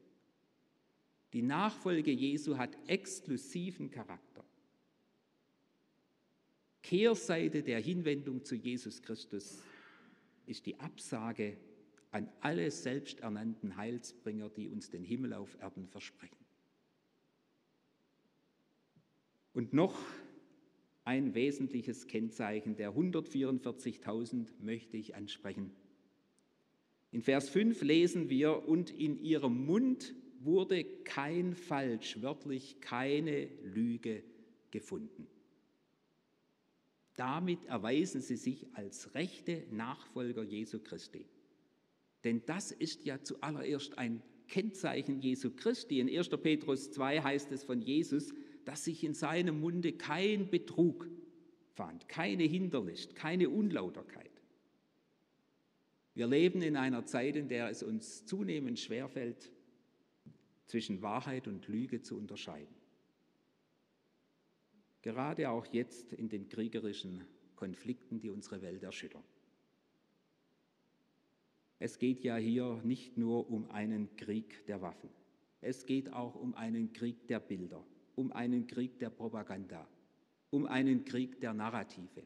Die 1.33 1.41
Nachfolge 1.41 2.11
Jesu 2.11 2.57
hat 2.57 2.77
exklusiven 2.87 3.91
Charakter. 3.91 4.43
Kehrseite 6.81 7.63
der 7.63 7.79
Hinwendung 7.79 8.43
zu 8.43 8.55
Jesus 8.55 9.01
Christus 9.01 9.63
ist 10.45 10.65
die 10.65 10.79
Absage 10.79 11.57
an 12.11 12.29
alle 12.39 12.69
selbsternannten 12.71 13.75
Heilsbringer, 13.75 14.49
die 14.49 14.69
uns 14.69 14.89
den 14.89 15.03
Himmel 15.03 15.33
auf 15.33 15.57
Erden 15.59 15.87
versprechen. 15.87 16.45
Und 19.53 19.73
noch 19.73 19.99
ein 21.05 21.33
wesentliches 21.33 22.07
Kennzeichen 22.07 22.75
der 22.75 22.93
144.000 22.93 24.47
möchte 24.59 24.97
ich 24.97 25.15
ansprechen. 25.15 25.71
In 27.15 27.21
Vers 27.21 27.47
5 27.47 27.81
lesen 27.81 28.29
wir, 28.29 28.67
und 28.67 28.89
in 28.89 29.23
ihrem 29.23 29.65
Mund 29.65 30.13
wurde 30.41 30.83
kein 30.83 31.55
Falsch, 31.55 32.21
wörtlich 32.21 32.81
keine 32.81 33.47
Lüge 33.63 34.21
gefunden. 34.69 35.25
Damit 37.15 37.63
erweisen 37.67 38.19
sie 38.19 38.35
sich 38.35 38.67
als 38.73 39.15
rechte 39.15 39.63
Nachfolger 39.71 40.43
Jesu 40.43 40.79
Christi. 40.79 41.25
Denn 42.25 42.41
das 42.47 42.73
ist 42.73 43.05
ja 43.05 43.23
zuallererst 43.23 43.97
ein 43.97 44.21
Kennzeichen 44.49 45.21
Jesu 45.21 45.51
Christi. 45.55 46.01
In 46.01 46.09
1. 46.09 46.27
Petrus 46.43 46.91
2 46.91 47.21
heißt 47.21 47.49
es 47.53 47.63
von 47.63 47.81
Jesus, 47.81 48.33
dass 48.65 48.83
sich 48.83 49.05
in 49.05 49.13
seinem 49.13 49.61
Munde 49.61 49.93
kein 49.93 50.49
Betrug 50.49 51.07
fand, 51.75 52.09
keine 52.09 52.43
Hinterlist, 52.43 53.15
keine 53.15 53.49
Unlauterkeit. 53.49 54.35
Wir 56.15 56.27
leben 56.27 56.61
in 56.61 56.77
einer 56.77 57.05
Zeit, 57.05 57.35
in 57.35 57.49
der 57.49 57.69
es 57.69 57.83
uns 57.83 58.25
zunehmend 58.25 58.79
schwerfällt, 58.79 59.51
zwischen 60.65 61.01
Wahrheit 61.01 61.47
und 61.47 61.67
Lüge 61.67 62.01
zu 62.01 62.17
unterscheiden. 62.17 62.73
Gerade 65.01 65.49
auch 65.49 65.67
jetzt 65.67 66.13
in 66.13 66.29
den 66.29 66.49
kriegerischen 66.49 67.23
Konflikten, 67.55 68.19
die 68.19 68.29
unsere 68.29 68.61
Welt 68.61 68.81
erschüttern. 68.81 69.23
Es 71.77 71.99
geht 71.99 72.23
ja 72.23 72.37
hier 72.37 72.81
nicht 72.83 73.17
nur 73.17 73.49
um 73.49 73.69
einen 73.69 74.15
Krieg 74.15 74.65
der 74.65 74.81
Waffen. 74.81 75.09
Es 75.61 75.85
geht 75.85 76.13
auch 76.13 76.35
um 76.35 76.55
einen 76.55 76.93
Krieg 76.93 77.27
der 77.27 77.39
Bilder, 77.39 77.85
um 78.15 78.31
einen 78.31 78.65
Krieg 78.65 78.97
der 78.99 79.09
Propaganda, 79.09 79.87
um 80.49 80.65
einen 80.65 81.03
Krieg 81.03 81.39
der 81.41 81.53
Narrative. 81.53 82.23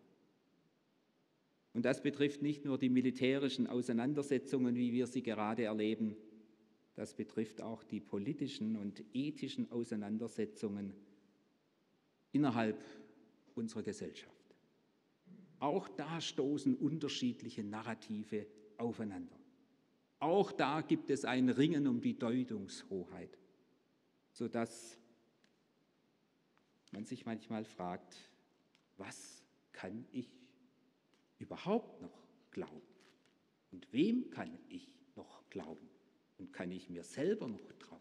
Und 1.74 1.86
das 1.86 2.02
betrifft 2.02 2.42
nicht 2.42 2.66
nur 2.66 2.78
die 2.78 2.90
militärischen 2.90 3.68
Auseinandersetzungen, 3.68 4.76
wie 4.76 4.92
wir 4.92 5.08
sie 5.08 5.22
gerade 5.22 5.64
erleben, 5.64 6.16
das 6.96 7.14
betrifft 7.14 7.62
auch 7.62 7.84
die 7.84 8.02
politischen 8.02 8.76
und 8.76 9.04
ethischen 9.14 9.72
Auseinandersetzungen 9.72 10.94
innerhalb 12.34 12.84
unserer 13.56 13.84
Gesellschaft. 13.84 14.36
Auch 15.60 15.88
da 15.88 16.20
stoßen 16.20 16.76
unterschiedliche 16.76 17.64
Narrative 17.64 18.46
aufeinander. 18.78 19.40
Auch 20.20 20.52
da 20.52 20.82
gibt 20.82 21.10
es 21.10 21.24
ein 21.24 21.48
Ringen 21.50 21.88
um 21.88 22.02
die 22.02 22.20
Deutungshoheit, 22.20 23.38
sodass 24.32 24.98
man 26.92 27.06
sich 27.06 27.26
manchmal 27.26 27.64
fragt, 27.64 28.18
was 28.98 29.46
kann 29.72 30.06
ich 30.12 30.39
überhaupt 31.40 32.02
noch 32.02 32.24
glauben? 32.52 32.82
Und 33.72 33.92
wem 33.92 34.30
kann 34.30 34.58
ich 34.70 34.88
noch 35.16 35.50
glauben? 35.50 35.90
Und 36.38 36.54
kann 36.54 36.72
ich 36.72 36.90
mir 36.90 37.04
selber 37.04 37.48
noch 37.48 37.74
trauen? 37.80 38.00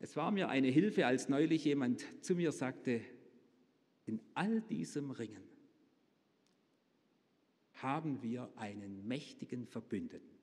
Es 0.00 0.16
war 0.16 0.30
mir 0.30 0.48
eine 0.48 0.68
Hilfe, 0.68 1.06
als 1.06 1.28
neulich 1.28 1.64
jemand 1.64 2.04
zu 2.24 2.34
mir 2.34 2.52
sagte, 2.52 3.00
in 4.06 4.20
all 4.34 4.60
diesem 4.62 5.10
Ringen 5.10 5.42
haben 7.74 8.22
wir 8.22 8.50
einen 8.56 9.06
mächtigen 9.06 9.66
Verbündeten. 9.66 10.38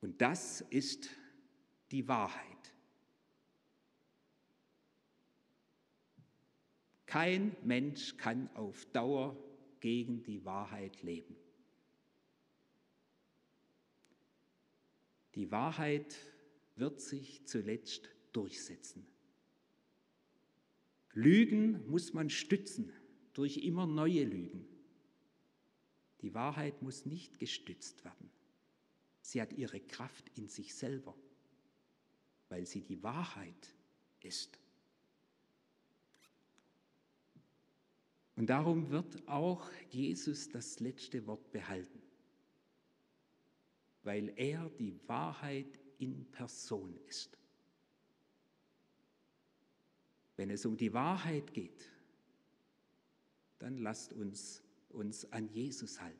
Und 0.00 0.20
das 0.20 0.60
ist 0.60 1.10
die 1.90 2.06
Wahrheit. 2.08 2.74
Kein 7.06 7.56
Mensch 7.62 8.16
kann 8.16 8.50
auf 8.54 8.84
Dauer 8.86 9.36
gegen 9.80 10.22
die 10.24 10.44
Wahrheit 10.44 11.02
leben. 11.02 11.36
Die 15.36 15.50
Wahrheit 15.50 16.16
wird 16.74 17.00
sich 17.00 17.46
zuletzt 17.46 18.08
durchsetzen. 18.32 19.06
Lügen 21.12 21.88
muss 21.88 22.12
man 22.12 22.28
stützen 22.28 22.92
durch 23.32 23.58
immer 23.58 23.86
neue 23.86 24.24
Lügen. 24.24 24.66
Die 26.22 26.34
Wahrheit 26.34 26.82
muss 26.82 27.06
nicht 27.06 27.38
gestützt 27.38 28.04
werden. 28.04 28.30
Sie 29.20 29.40
hat 29.40 29.52
ihre 29.52 29.80
Kraft 29.80 30.30
in 30.36 30.48
sich 30.48 30.74
selber, 30.74 31.14
weil 32.48 32.66
sie 32.66 32.80
die 32.80 33.02
Wahrheit 33.02 33.74
ist. 34.20 34.58
Und 38.36 38.48
darum 38.48 38.90
wird 38.90 39.26
auch 39.26 39.70
Jesus 39.90 40.48
das 40.48 40.78
letzte 40.80 41.26
Wort 41.26 41.50
behalten, 41.52 42.02
weil 44.02 44.32
er 44.36 44.70
die 44.78 44.98
Wahrheit 45.06 45.80
in 45.98 46.30
Person 46.30 46.96
ist. 47.08 47.38
Wenn 50.36 50.50
es 50.50 50.66
um 50.66 50.76
die 50.76 50.92
Wahrheit 50.92 51.54
geht, 51.54 51.90
dann 53.58 53.78
lasst 53.78 54.12
uns 54.12 54.62
uns 54.96 55.30
an 55.32 55.48
Jesus 55.48 56.00
halten. 56.00 56.18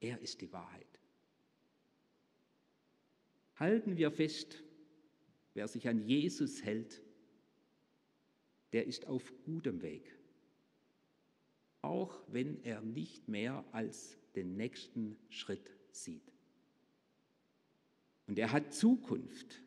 Er 0.00 0.20
ist 0.20 0.40
die 0.40 0.52
Wahrheit. 0.52 0.86
Halten 3.56 3.96
wir 3.96 4.12
fest, 4.12 4.62
wer 5.54 5.66
sich 5.66 5.88
an 5.88 6.00
Jesus 6.00 6.62
hält, 6.62 7.02
der 8.72 8.86
ist 8.86 9.06
auf 9.06 9.32
gutem 9.44 9.82
Weg, 9.82 10.17
auch 11.82 12.20
wenn 12.28 12.62
er 12.64 12.80
nicht 12.80 13.28
mehr 13.28 13.64
als 13.72 14.16
den 14.34 14.56
nächsten 14.56 15.16
Schritt 15.28 15.70
sieht. 15.90 16.32
Und 18.26 18.38
er 18.38 18.52
hat 18.52 18.74
Zukunft 18.74 19.62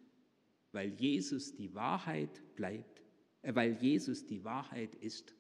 weil 0.71 0.89
Jesus 0.93 1.55
die 1.55 1.73
Wahrheit 1.73 2.41
bleibt, 2.55 3.01
äh, 3.41 3.53
weil 3.55 3.73
Jesus 3.73 4.25
die 4.25 4.43
Wahrheit 4.43 4.95
ist 4.95 5.35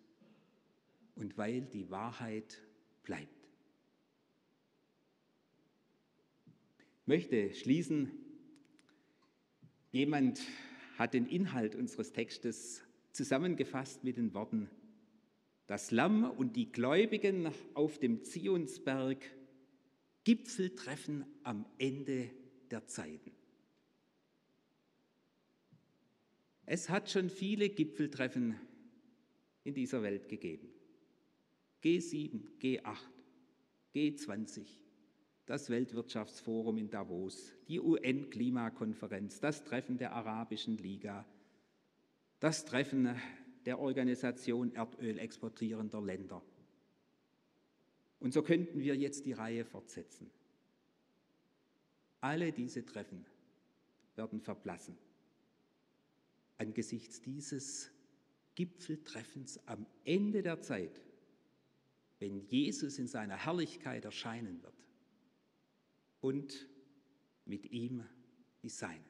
und 1.15 1.37
weil 1.37 1.61
die 1.61 1.89
Wahrheit 1.89 2.61
bleibt. 3.03 3.29
Ich 7.01 7.07
möchte 7.07 7.53
schließen. 7.53 8.11
Jemand 9.91 10.41
hat 10.97 11.13
den 11.13 11.25
Inhalt 11.25 11.75
unseres 11.75 12.13
Textes 12.13 12.83
zusammengefasst 13.11 14.03
mit 14.03 14.15
den 14.15 14.33
Worten, 14.33 14.69
das 15.71 15.89
Lamm 15.89 16.29
und 16.29 16.57
die 16.57 16.69
Gläubigen 16.69 17.49
auf 17.75 17.97
dem 17.97 18.25
Zionsberg 18.25 19.23
Gipfeltreffen 20.25 21.23
am 21.43 21.65
Ende 21.77 22.29
der 22.69 22.87
Zeiten. 22.87 23.31
Es 26.65 26.89
hat 26.89 27.09
schon 27.09 27.29
viele 27.29 27.69
Gipfeltreffen 27.69 28.59
in 29.63 29.73
dieser 29.73 30.03
Welt 30.03 30.27
gegeben. 30.27 30.67
G7, 31.81 32.41
G8, 32.59 32.97
G20, 33.95 34.65
das 35.45 35.69
Weltwirtschaftsforum 35.69 36.79
in 36.79 36.89
Davos, 36.89 37.53
die 37.69 37.79
UN-Klimakonferenz, 37.79 39.39
das 39.39 39.63
Treffen 39.63 39.97
der 39.97 40.11
Arabischen 40.11 40.77
Liga, 40.77 41.25
das 42.41 42.65
Treffen 42.65 43.15
der 43.65 43.79
Organisation 43.79 44.73
Erdöl 44.73 45.17
exportierender 45.19 46.01
Länder. 46.01 46.41
Und 48.19 48.33
so 48.33 48.43
könnten 48.43 48.79
wir 48.79 48.95
jetzt 48.95 49.25
die 49.25 49.33
Reihe 49.33 49.65
fortsetzen. 49.65 50.29
Alle 52.19 52.51
diese 52.51 52.85
Treffen 52.85 53.25
werden 54.15 54.41
verblassen 54.41 54.97
angesichts 56.61 57.21
dieses 57.21 57.89
Gipfeltreffens 58.53 59.67
am 59.67 59.87
Ende 60.05 60.43
der 60.43 60.61
Zeit, 60.61 61.01
wenn 62.19 62.39
Jesus 62.39 62.99
in 62.99 63.07
seiner 63.07 63.35
Herrlichkeit 63.35 64.05
erscheinen 64.05 64.61
wird 64.61 64.85
und 66.21 66.67
mit 67.45 67.65
ihm 67.71 68.05
die 68.61 68.69
Seinen. 68.69 69.03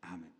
Amen. 0.00 0.39